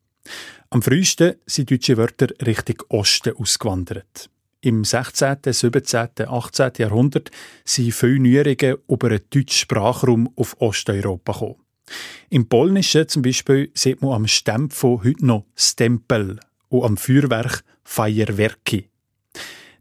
Am 0.70 0.80
frühesten 0.80 1.34
sind 1.44 1.72
deutsche 1.72 1.96
Wörter 1.96 2.28
Richtung 2.46 2.76
Osten 2.88 3.36
ausgewandert. 3.36 4.30
Im 4.60 4.84
16., 4.84 5.38
17., 5.42 6.28
18. 6.28 6.70
Jahrhundert 6.78 7.32
sind 7.64 7.92
viele 7.92 8.20
Neuerungen 8.20 8.76
über 8.88 9.08
einen 9.08 9.20
deutschen 9.28 9.58
Sprachraum 9.58 10.30
auf 10.36 10.54
Osteuropa 10.60 11.32
gekommen. 11.32 11.56
Im 12.30 12.48
Polnischen 12.48 13.08
zum 13.08 13.22
Beispiel 13.22 13.72
sieht 13.74 14.00
man 14.02 14.12
am 14.12 14.28
Stempel 14.28 15.02
heute 15.02 15.26
noch 15.26 15.46
Stempel 15.56 16.38
und 16.68 16.84
am 16.84 16.96
Feuerwerk 16.96 17.64
Feierwerki. 17.82 18.88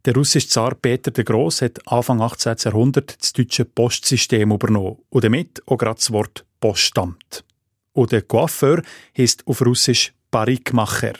Der 0.05 0.15
russische 0.15 0.49
Zar 0.49 0.75
Peter 0.75 1.11
der 1.11 1.23
Gross 1.23 1.61
hat 1.61 1.79
Anfang 1.87 2.21
18. 2.21 2.55
Jahrhundert 2.65 3.21
das 3.21 3.31
deutsche 3.31 3.63
Postsystem 3.63 4.51
übernommen 4.51 4.97
und 5.09 5.23
damit 5.23 5.61
auch 5.65 5.77
gerade 5.77 5.95
das 5.95 6.11
Wort 6.11 6.45
Postamt. 6.59 7.45
Und 7.93 8.11
der 8.11 8.23
Coiffeur 8.23 8.81
heißt 9.17 9.47
auf 9.47 9.61
Russisch 9.61 10.13
Parikmacher, 10.29 11.13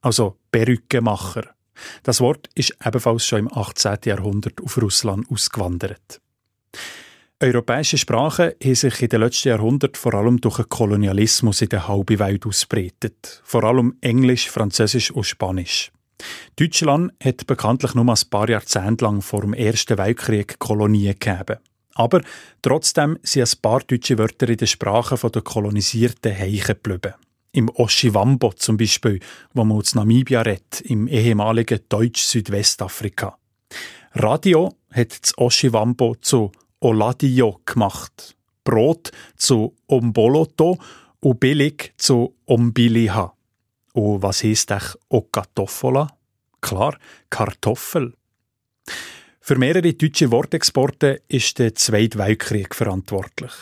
also 0.00 0.38
Perückenmacher. 0.50 1.54
Das 2.02 2.20
Wort 2.20 2.48
ist 2.54 2.74
ebenfalls 2.84 3.26
schon 3.26 3.40
im 3.40 3.52
18. 3.52 3.98
Jahrhundert 4.06 4.60
auf 4.62 4.80
Russland 4.80 5.30
ausgewandert. 5.30 6.20
Europäische 7.40 7.98
Sprachen 7.98 8.52
haben 8.62 8.74
sich 8.74 9.02
in 9.02 9.08
den 9.08 9.20
letzten 9.20 9.48
Jahrhunderten 9.48 9.96
vor 9.96 10.14
allem 10.14 10.40
durch 10.40 10.56
den 10.56 10.68
Kolonialismus 10.68 11.60
in 11.62 11.70
der 11.70 11.88
halben 11.88 12.18
Welt 12.18 12.46
ausbreitet. 12.46 13.42
Vor 13.44 13.64
allem 13.64 13.96
Englisch, 14.00 14.48
Französisch 14.48 15.10
und 15.10 15.24
Spanisch. 15.24 15.90
Deutschland 16.56 17.12
hat 17.22 17.46
bekanntlich 17.46 17.94
nur 17.94 18.08
ein 18.08 18.30
paar 18.30 18.48
Jahrzehnte 18.48 19.04
lang 19.04 19.22
vor 19.22 19.42
dem 19.42 19.54
Ersten 19.54 19.98
Weltkrieg 19.98 20.58
Kolonien 20.58 21.16
gegeben. 21.18 21.58
Aber 21.94 22.22
trotzdem 22.62 23.18
sind 23.22 23.42
ein 23.42 23.60
paar 23.60 23.80
deutsche 23.80 24.18
Wörter 24.18 24.48
in 24.48 24.56
den 24.56 24.66
Sprachen 24.66 25.32
der 25.32 25.42
Kolonisierten 25.42 26.36
heichen 26.36 26.76
geblieben. 26.82 27.14
Im 27.52 27.68
Oshiwambo 27.68 28.52
zum 28.52 28.76
Beispiel, 28.76 29.20
wo 29.54 29.64
man 29.64 29.78
aus 29.78 29.94
Namibia 29.94 30.42
redet, 30.42 30.80
im 30.82 31.08
ehemaligen 31.08 31.80
Deutsch-Südwestafrika. 31.88 33.36
Radio 34.12 34.76
hat 34.92 35.22
das 35.22 35.36
Oshiwambo 35.36 36.14
zu 36.20 36.52
Oladio 36.80 37.60
gemacht. 37.64 38.36
Brot 38.64 39.10
zu 39.36 39.74
Omboloto 39.86 40.78
und 41.20 41.40
billig 41.40 41.92
zu 41.96 42.36
Ombiliha. 42.46 43.34
Und 43.92 44.22
was 44.22 44.42
heisst 44.42 44.72
eigentlich 44.72 44.94
Okatoffola? 45.08 46.08
Klar, 46.60 46.96
Kartoffel. 47.28 48.14
Für 49.40 49.58
mehrere 49.58 49.94
deutsche 49.94 50.30
Wortexporte 50.30 51.22
ist 51.28 51.58
der 51.58 51.74
Zweite 51.74 52.18
Weltkrieg 52.18 52.74
verantwortlich. 52.74 53.52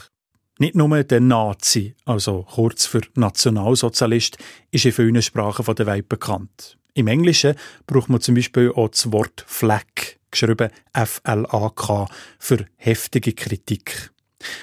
Nicht 0.59 0.75
nur 0.75 1.05
der 1.05 1.21
Nazi, 1.21 1.95
also 2.05 2.45
kurz 2.51 2.85
für 2.85 3.01
Nationalsozialist, 3.15 4.39
ist 4.73 4.85
in 4.85 4.93
vielen 4.93 5.23
Sprachen 5.23 5.75
der 5.75 5.87
Welt 5.87 6.09
bekannt. 6.09 6.77
Im 6.95 7.07
Englischen 7.07 7.55
braucht 7.87 8.09
man 8.09 8.21
zum 8.21 8.35
Beispiel 8.35 8.73
auch 8.73 8.89
das 8.89 9.13
Wort 9.13 9.45
Flag 9.47 9.85
geschrieben 10.33 10.71
F-L-A-K, 10.93 12.09
für 12.39 12.67
heftige 12.77 13.33
Kritik. 13.33 14.11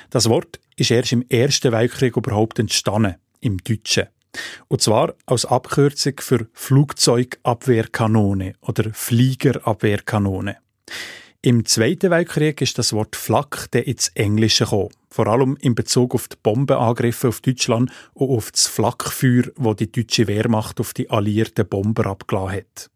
Das 0.10 0.30
Wort 0.30 0.60
ist 0.76 0.92
erst 0.92 1.14
im 1.14 1.26
Ersten 1.30 1.72
Weltkrieg 1.72 2.18
überhaupt 2.18 2.60
entstanden, 2.60 3.16
im 3.40 3.58
Deutschen. 3.60 4.08
Und 4.68 4.82
zwar 4.82 5.14
als 5.26 5.46
Abkürzung 5.46 6.14
für 6.20 6.48
Flugzeugabwehrkanone 6.54 8.54
oder 8.62 8.94
Fliegerabwehrkanone. 8.94 10.58
Im 11.42 11.64
Zweiten 11.66 12.10
Weltkrieg 12.10 12.60
ist 12.62 12.80
das 12.80 12.92
Wort 12.92 13.16
Flak 13.16 13.70
ins 13.76 14.10
Englische 14.16 14.64
gekommen, 14.64 14.90
vor 15.12 15.28
allem 15.28 15.58
in 15.62 15.76
Bezug 15.76 16.16
auf 16.16 16.28
die 16.28 16.38
Bombenangriffe 16.42 17.28
auf 17.28 17.42
Deutschland 17.42 17.92
und 18.16 18.36
auf 18.36 18.52
das 18.52 18.66
Flakfeuer, 18.66 19.44
wo 19.56 19.76
die 19.76 19.92
deutsche 19.92 20.26
Wehrmacht 20.26 20.80
auf 20.80 20.96
die 20.96 21.10
alliierten 21.10 21.68
Bomber 21.68 22.08
abgeladen 22.08 22.62
hat. 22.62 22.90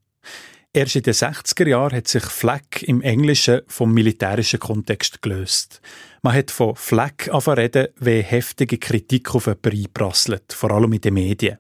Erst 0.71 0.95
in 0.95 1.01
den 1.01 1.15
60er 1.15 1.67
Jahren 1.67 1.97
hat 1.97 2.07
sich 2.07 2.23
Flag 2.23 2.83
im 2.83 3.01
Englischen 3.01 3.61
vom 3.67 3.91
militärischen 3.91 4.59
Kontext 4.59 5.19
gelöst. 5.23 5.81
Man 6.21 6.35
hat 6.35 6.51
von 6.51 6.75
Flag 6.75 7.27
reden, 7.27 7.87
wie 7.99 8.21
heftige 8.21 8.77
Kritik 8.77 9.33
auf 9.33 9.47
jemanden 9.47 9.71
einprasselt, 9.71 10.53
vor 10.53 10.69
allem 10.69 10.93
in 10.93 11.01
den 11.01 11.15
Medien. 11.15 11.57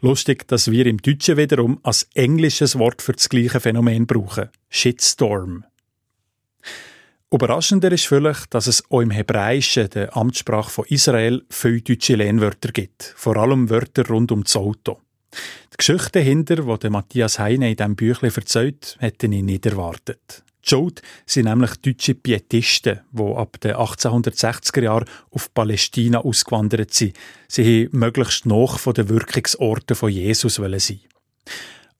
Lustig, 0.00 0.48
dass 0.48 0.70
wir 0.70 0.86
im 0.86 0.96
Deutschen 0.96 1.36
wiederum 1.36 1.78
als 1.82 2.08
englisches 2.14 2.78
Wort 2.78 3.02
für 3.02 3.12
das 3.12 3.28
gleiche 3.28 3.60
Phänomen 3.60 4.06
brauchen. 4.06 4.48
Shitstorm. 4.70 5.64
Überraschender 7.30 7.92
ist 7.92 8.06
vielleicht, 8.06 8.54
dass 8.54 8.66
es 8.66 8.82
auch 8.90 9.02
im 9.02 9.10
Hebräischen, 9.10 9.90
der 9.90 10.16
Amtssprache 10.16 10.70
von 10.70 10.86
Israel, 10.88 11.44
viele 11.50 11.82
deutsche 11.82 12.16
Lehnwörter 12.16 12.72
gibt. 12.72 13.12
Vor 13.14 13.36
allem 13.36 13.68
Wörter 13.68 14.08
rund 14.08 14.32
um 14.32 14.42
das 14.44 14.56
Auto. 14.56 15.02
Die 15.32 15.76
Geschichte 15.76 16.18
dahinter, 16.18 16.56
die 16.56 16.90
Matthias 16.90 17.38
Heine 17.38 17.70
in 17.70 17.76
diesem 17.76 17.96
Büchlein 17.96 18.32
erzählt, 18.34 18.96
hätte 19.00 19.26
ich 19.26 19.42
nicht 19.42 19.66
erwartet. 19.66 20.42
Die 20.64 20.70
Schuld 20.70 21.02
sind 21.24 21.46
nämlich 21.46 21.76
deutsche 21.76 22.14
Pietisten, 22.14 23.00
die 23.10 23.22
ab 23.22 23.60
den 23.60 23.76
1860er 23.76 24.82
Jahren 24.82 25.08
auf 25.30 25.52
Palästina 25.54 26.18
ausgewandert 26.18 26.92
sind. 26.92 27.16
Sie 27.46 27.86
haben 27.86 27.98
möglichst 27.98 28.44
noch 28.44 28.78
von 28.78 28.92
den 28.94 29.08
Wirkungsorten 29.08 29.96
von 29.96 30.10
Jesus 30.10 30.56
sein. 30.56 31.00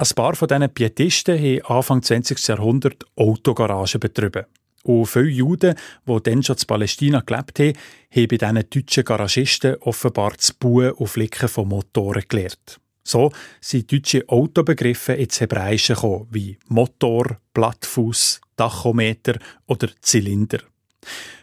Ein 0.01 0.09
paar 0.14 0.35
von 0.35 0.49
diesen 0.49 0.70
Pietisten 0.70 1.39
haben 1.39 1.76
Anfang 1.76 2.03
20. 2.03 2.47
Jahrhundert 2.47 3.05
Autogaragen 3.16 4.01
betrieben. 4.01 4.45
Und 4.85 5.07
viele 5.07 5.29
Juden, 5.29 5.74
die 6.07 6.22
dann 6.22 6.43
schon 6.43 6.57
in 6.57 6.66
Palästina 6.66 7.20
gelebt 7.20 7.59
haben, 7.59 7.72
haben 8.14 8.29
bei 8.29 8.37
diesen 8.37 8.70
deutschen 8.70 9.05
Garagisten 9.05 9.76
offenbar 9.81 10.33
das 10.37 10.53
Bauen 10.53 10.93
und 10.93 11.09
Flicken 11.09 11.49
von 11.49 11.68
Motoren 11.68 12.22
gelernt. 12.29 12.81
So 13.09 13.33
sind 13.63 13.91
deutsche 13.91 14.29
Autobegriffe 14.29 15.15
ins 15.15 15.41
Hebräische 15.41 15.95
gekommen, 15.95 16.29
wie 16.31 16.59
Motor, 16.69 17.39
Plattfuß, 17.55 18.39
Tachometer 18.55 19.39
oder 19.67 19.89
Zylinder. 20.03 20.59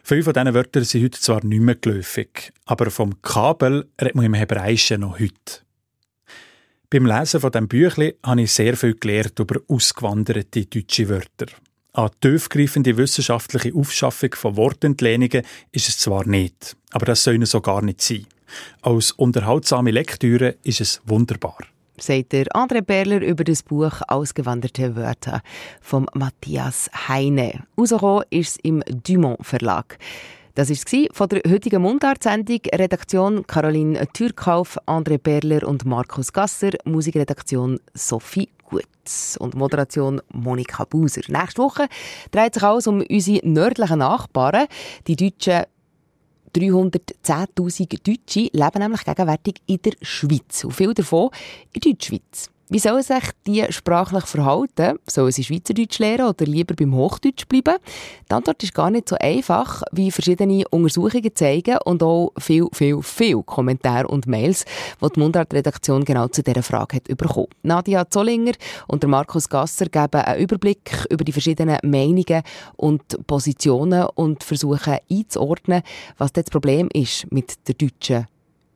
Viele 0.04 0.22
von 0.22 0.34
diesen 0.34 0.54
Wörtern 0.54 0.84
sind 0.84 1.04
heute 1.04 1.20
zwar 1.20 1.44
nicht 1.44 1.62
mehr 1.62 1.74
geläufig, 1.74 2.54
aber 2.66 2.92
vom 2.92 3.20
Kabel 3.24 3.90
redet 4.00 4.14
man 4.14 4.26
im 4.26 4.36
Hebräischen 4.36 5.02
noch 5.02 5.20
heute. 5.20 5.64
Beim 6.92 7.08
Lesen 7.08 7.42
von 7.42 7.52
diesem 7.52 7.68
Büchlein 7.68 8.14
habe 8.24 8.44
ich 8.44 8.52
sehr 8.52 8.78
viel 8.78 8.94
gelernt 8.94 9.40
über 9.40 9.60
ausgewanderte 9.68 10.66
deutsche 10.68 11.10
Wörter. 11.10 11.48
Eine 11.94 12.12
tiefgreifende 12.22 12.96
wissenschaftliche 12.96 13.74
Aufschaffung 13.74 14.36
von 14.36 14.56
Wortentlehnungen 14.56 15.42
ist 15.72 15.90
es 15.90 15.98
zwar 15.98 16.28
nicht, 16.28 16.78
aber 16.92 17.08
das 17.08 17.24
soll 17.24 17.44
so 17.48 17.60
gar 17.60 17.82
nicht 17.82 18.02
sein. 18.02 18.28
Als 18.82 19.12
unterhaltsame 19.12 19.92
Lektüre 19.92 20.56
ist 20.64 20.82
es 20.82 21.02
wunderbar. 21.06 21.58
Sagt 21.98 22.34
der 22.34 22.46
André 22.48 22.82
Perler 22.82 23.22
über 23.22 23.46
das 23.46 23.64
Buch 23.64 24.02
Ausgewanderte 24.08 24.96
Wörter 24.96 25.42
von 25.82 26.08
Matthias 26.14 26.90
Heine. 27.08 27.64
Rausgekommen 27.78 28.26
ist 28.30 28.50
es 28.50 28.58
im 28.64 28.84
Dumont 29.04 29.46
Verlag. 29.46 29.98
Das 30.56 30.70
war 30.70 31.08
von 31.12 31.30
der 31.30 31.42
heutigen 31.50 31.82
Mundart-Sendung. 31.82 32.60
Redaktion 32.74 33.46
Caroline 33.46 34.08
Türkauf, 34.14 34.78
André 34.86 35.18
Perler 35.18 35.68
und 35.68 35.86
Markus 35.86 36.32
Gasser. 36.32 36.72
Musikredaktion 36.86 37.80
Sophie 37.94 38.50
Gutz 38.70 39.38
und 39.40 39.56
Moderation 39.56 40.22
Monika 40.34 40.86
Buser. 40.86 41.22
Nächste 41.28 41.62
Woche 41.62 41.88
dreht 42.32 42.54
sich 42.54 42.64
alles 42.64 42.88
um 42.88 43.02
unsere 43.02 43.48
nördlichen 43.48 44.00
Nachbarn, 44.00 44.68
die 45.08 45.16
deutschen 45.16 45.64
310'000 46.56 48.00
Deutsche 48.02 48.50
leben 48.54 48.80
nämlich 48.80 49.04
gegenwärtig 49.04 49.56
in 49.66 49.82
der 49.82 49.94
Schweiz. 50.02 50.64
Und 50.64 50.74
viele 50.74 50.94
davon 50.94 51.30
in 51.74 51.82
der 51.82 51.92
Deutschschweiz. 51.92 52.50
Wie 52.68 52.80
sollen 52.80 53.04
sich 53.04 53.24
die 53.46 53.64
sprachlich 53.70 54.26
verhalten? 54.26 54.98
Sollen 55.08 55.32
sie 55.32 55.44
Schweizerdeutsch 55.44 56.00
lernen 56.00 56.30
oder 56.30 56.46
lieber 56.46 56.74
beim 56.74 56.96
Hochdeutsch 56.96 57.48
bleiben? 57.48 57.76
Die 58.28 58.34
Antwort 58.34 58.64
ist 58.64 58.74
gar 58.74 58.90
nicht 58.90 59.08
so 59.08 59.16
einfach, 59.20 59.84
wie 59.92 60.10
verschiedene 60.10 60.68
Untersuchungen 60.70 61.36
zeigen 61.36 61.78
und 61.86 62.02
auch 62.02 62.32
viel, 62.40 62.66
viel, 62.74 63.04
viel 63.04 63.44
Kommentare 63.44 64.08
und 64.08 64.26
Mails, 64.26 64.66
die 65.00 65.08
die 65.14 65.20
Mundart-Redaktion 65.20 66.06
genau 66.06 66.28
zu 66.28 66.42
dieser 66.42 66.64
Frage 66.64 66.96
hat 66.96 67.04
bekommen. 67.16 67.50
Nadia 67.62 68.10
Zollinger 68.10 68.54
und 68.88 69.06
Markus 69.06 69.48
Gasser 69.48 69.86
geben 69.86 70.22
einen 70.22 70.42
Überblick 70.42 71.06
über 71.12 71.24
die 71.24 71.34
verschiedenen 71.34 71.78
Meinungen 71.84 72.42
und 72.78 73.28
Positionen 73.28 74.08
und 74.16 74.44
versuchen 74.44 74.98
einzuordnen, 75.08 75.84
was 76.18 76.34
das 76.34 76.46
Problem 76.46 76.90
ist 76.94 77.32
mit 77.32 77.68
der 77.68 77.76
Deutschen 77.76 78.26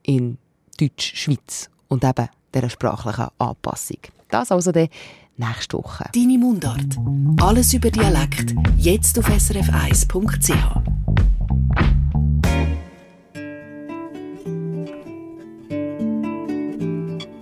in 0.04 0.38
Deutsch-Schweiz 0.78 1.72
und 1.88 2.04
eben 2.04 2.30
dieser 2.54 2.70
sprachlichen 2.70 3.28
Anpassung. 3.38 3.98
Das 4.30 4.52
also 4.52 4.72
dann 4.72 4.90
nächste 5.38 5.78
Woche. 5.78 6.06
Deine 6.14 6.38
Mundart. 6.38 6.98
Alles 7.42 7.74
über 7.74 7.90
Dialekt. 7.90 8.54
Jetzt 8.78 9.18
auf 9.18 9.28
srf1.ch. 9.28 10.54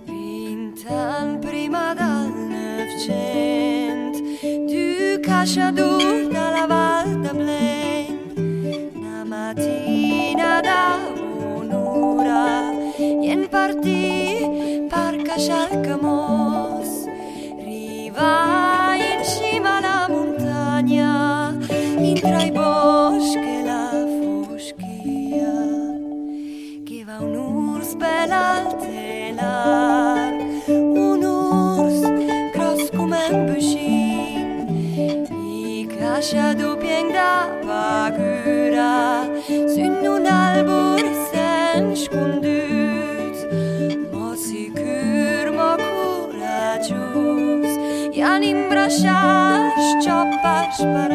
Vintan 0.06 1.40
prima 1.40 1.94
dal 1.94 2.30
Novecento, 2.52 4.20
du 4.42 5.20
cacciador 5.22 6.30
dalla 6.32 6.66
Val 6.68 7.22
d'Ablain, 7.22 8.16
una 8.94 9.24
mattina 9.24 10.62
da 10.62 10.98
un'ora, 11.58 12.72
ien 12.98 13.48
partì 13.50 14.47
așa-l 15.38 15.80
cămos, 15.80 16.90
rival. 17.64 18.77
much, 50.80 50.94
but. 50.94 51.07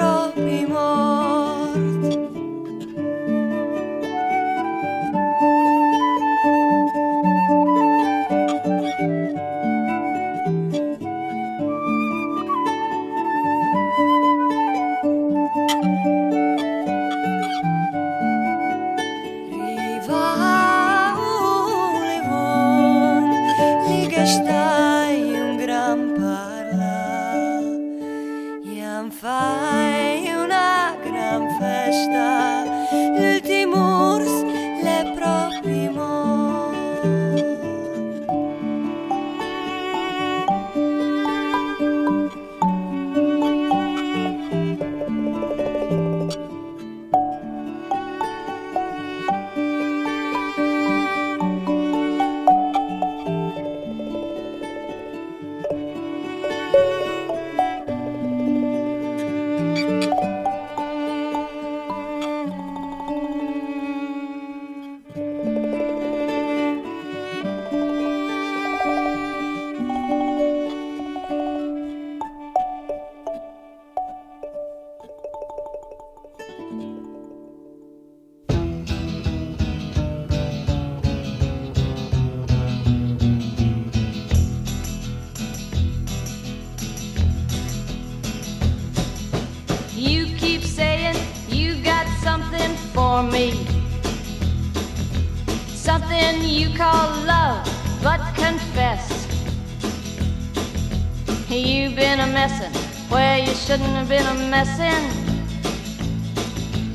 Le 0.00 0.49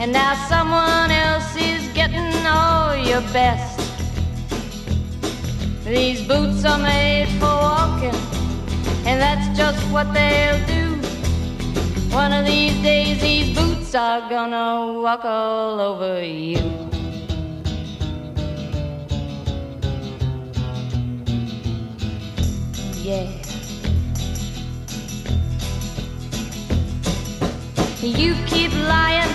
And 0.06 0.14
now 0.14 0.36
someone 0.48 1.10
else 1.10 1.56
is 1.56 1.88
getting 1.96 2.46
all 2.46 2.96
your 2.96 3.22
best. 3.34 3.80
These 5.84 6.22
boots 6.28 6.64
are 6.64 6.78
made 6.78 7.28
for 7.40 7.48
walking, 7.48 8.14
and 9.08 9.20
that's 9.20 9.58
just 9.58 9.82
what 9.92 10.14
they'll 10.14 10.64
do. 10.68 10.94
One 12.14 12.34
of 12.34 12.46
these 12.46 12.80
days, 12.84 13.20
these 13.20 13.58
boots 13.58 13.96
are 13.96 14.30
gonna 14.30 15.02
walk 15.02 15.26
all 15.26 15.82
over 15.82 16.24
you. 16.24 16.62
Yeah. 23.02 23.28
You 28.04 28.36
keep 28.46 28.72
lying 28.72 29.35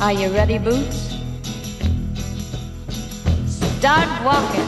Are 0.00 0.14
you 0.14 0.32
ready, 0.32 0.56
Boots? 0.58 1.14
Start 3.46 4.08
walking. 4.24 4.64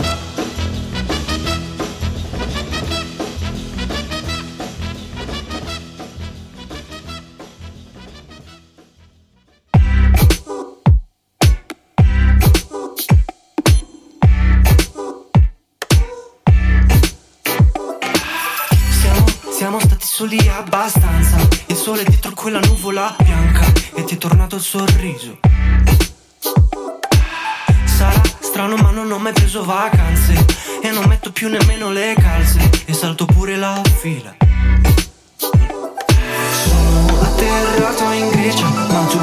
Siamo, 19.51 19.81
stati 19.81 20.05
soli 20.07 20.39
abbastanza. 20.49 21.37
Il 21.69 21.77
sole 21.77 22.05
dietro 22.05 22.33
quella 22.35 22.61
nuvola 22.61 23.17
bianca 23.19 23.42
ti 24.13 24.19
è 24.19 24.21
tornato 24.21 24.57
il 24.57 24.63
sorriso. 24.63 25.39
Sarà 27.87 28.21
strano 28.41 28.77
ma 28.77 28.91
non 28.91 29.11
ho 29.11 29.19
mai 29.19 29.33
preso 29.33 29.65
vacanze 29.65 30.35
e 30.83 30.91
non 30.91 31.05
metto 31.05 31.33
più 31.33 31.49
nemmeno 31.49 31.91
le 31.91 32.15
calze 32.19 32.71
e 32.85 32.93
salto 32.93 33.25
pure 33.25 33.57
la 33.57 33.81
fila. 34.01 34.37
Sono 36.65 37.21
atterrato 37.23 38.11
in 38.11 38.29
Grecia 38.29 38.69
ma 38.69 39.07
tu 39.07 39.19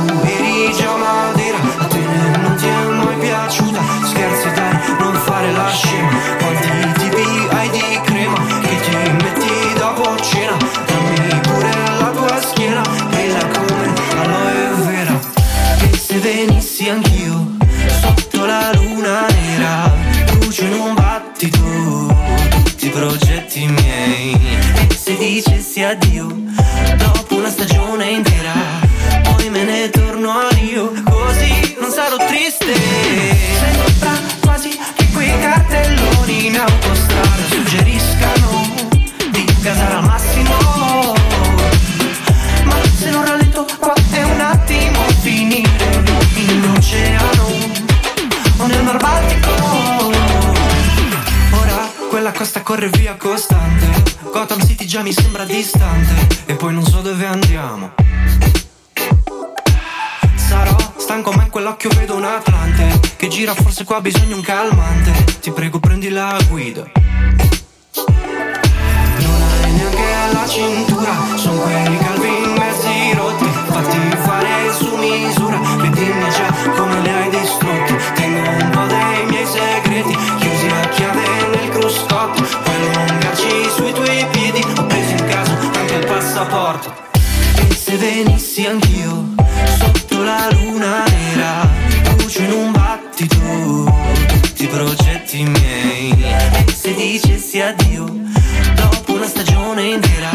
anch'io 16.90 17.56
sotto 18.02 18.46
la 18.46 18.72
luna 18.74 19.28
nera, 19.28 19.94
brucio 20.32 20.64
in 20.64 20.74
un 20.74 20.94
battito 20.94 21.60
tutti 22.50 22.88
i 22.88 22.90
progetti 22.90 23.68
miei. 23.68 24.34
E 24.90 24.96
se 24.96 25.16
dicessi 25.16 25.84
addio 25.84 26.28
dopo 26.98 27.36
una 27.36 27.50
stagione 27.50 28.10
intera, 28.10 28.54
poi 29.24 29.50
me 29.50 29.64
ne 29.64 29.90
torno 29.90 30.32
a 30.32 30.48
Rio, 30.52 30.92
così 31.04 31.78
non 31.80 31.92
sarò 31.92 32.18
triste. 32.18 32.74
Sembra 32.74 34.20
quasi 34.42 34.70
che 34.96 35.08
quei 35.14 35.40
cartelloni 35.40 36.48
in 36.48 36.58
autostrada 36.58 37.44
quella 52.22 52.38
costa 52.38 52.61
corre 52.63 52.89
via 52.89 53.15
costante. 53.15 53.88
Gotham 54.24 54.59
City 54.65 54.84
già 54.84 55.01
mi 55.01 55.13
sembra 55.13 55.45
distante. 55.45 56.28
E 56.47 56.55
poi 56.55 56.74
non 56.74 56.84
so 56.84 56.99
dove 56.99 57.26
andiamo. 57.26 57.93
Sarò 60.36 60.76
stanco 60.97 61.32
ma 61.32 61.43
in 61.43 61.49
quell'occhio 61.49 61.89
vedo 61.91 62.17
un 62.17 62.26
Atlante. 62.26 62.99
Che 63.15 63.30
gira 63.30 63.53
forse 63.53 63.86
qua 63.86 63.97
ha 63.97 64.01
bisogno 64.01 64.36
un 64.36 64.41
calmante. 64.41 65.38
Ti 65.39 65.51
prego 65.51 65.80
prendi 65.80 66.09
la 66.09 66.38
guida. 66.49 66.84
Non 69.20 69.41
hai 69.63 69.72
neanche 69.72 70.34
la 70.34 70.45
cintura. 70.45 71.13
Sono 71.36 71.61
quelli 71.61 71.97
calvi 71.99 72.30
mezzi 72.57 73.13
rotti. 73.13 73.45
Fatti 73.45 73.97
fare 74.17 74.74
su 74.74 74.93
misura. 74.97 75.57
Dimmi 75.89 76.30
già 76.32 76.53
come 76.76 77.01
le 77.01 77.13
hai 77.13 77.30
distrutti 77.30 77.99
passaporto 86.40 86.94
E 87.70 87.76
se 87.76 87.98
venissi 87.98 88.66
anch'io 88.66 89.34
Sotto 89.78 90.24
la 90.24 90.48
luna 90.52 91.04
nera 91.04 91.68
Brucio 92.04 92.42
in 92.42 92.52
un 92.52 92.72
battito 92.72 93.38
Tutti 94.28 94.64
i 94.64 94.68
progetti 94.68 95.44
miei. 95.44 96.12
E 96.66 96.72
se 96.72 96.94
dicessi 96.94 97.60
addio 97.60 98.06
Dopo 98.76 99.14
una 99.14 99.28
stagione 99.28 99.84
intera 99.84 100.30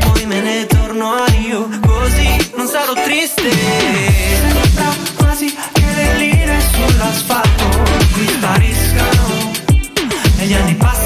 Poi 0.00 0.26
me 0.26 0.40
ne 0.40 0.66
torno 0.66 1.12
a 1.12 1.24
Rio 1.26 1.68
Così 1.86 2.50
non 2.56 2.66
sarò 2.66 2.92
triste. 2.94 3.50
Sembra 3.52 4.94
quasi 5.16 5.54
che 5.72 5.84
le 5.94 6.16
linee 6.16 6.60
sull'asfalto 6.60 7.82
Qui 8.12 8.26
spariscano. 8.26 9.52
E 10.38 10.44
gli 10.46 10.54
anni 10.54 10.74
passano 10.74 10.97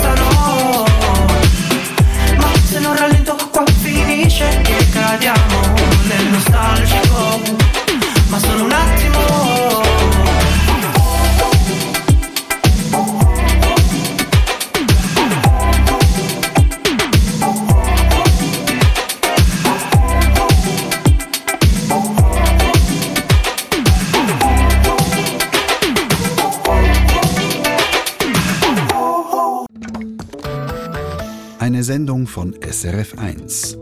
finisce 31.83 31.93
Sendung 31.93 32.27
von 32.27 32.55
SRF1. 32.55 33.82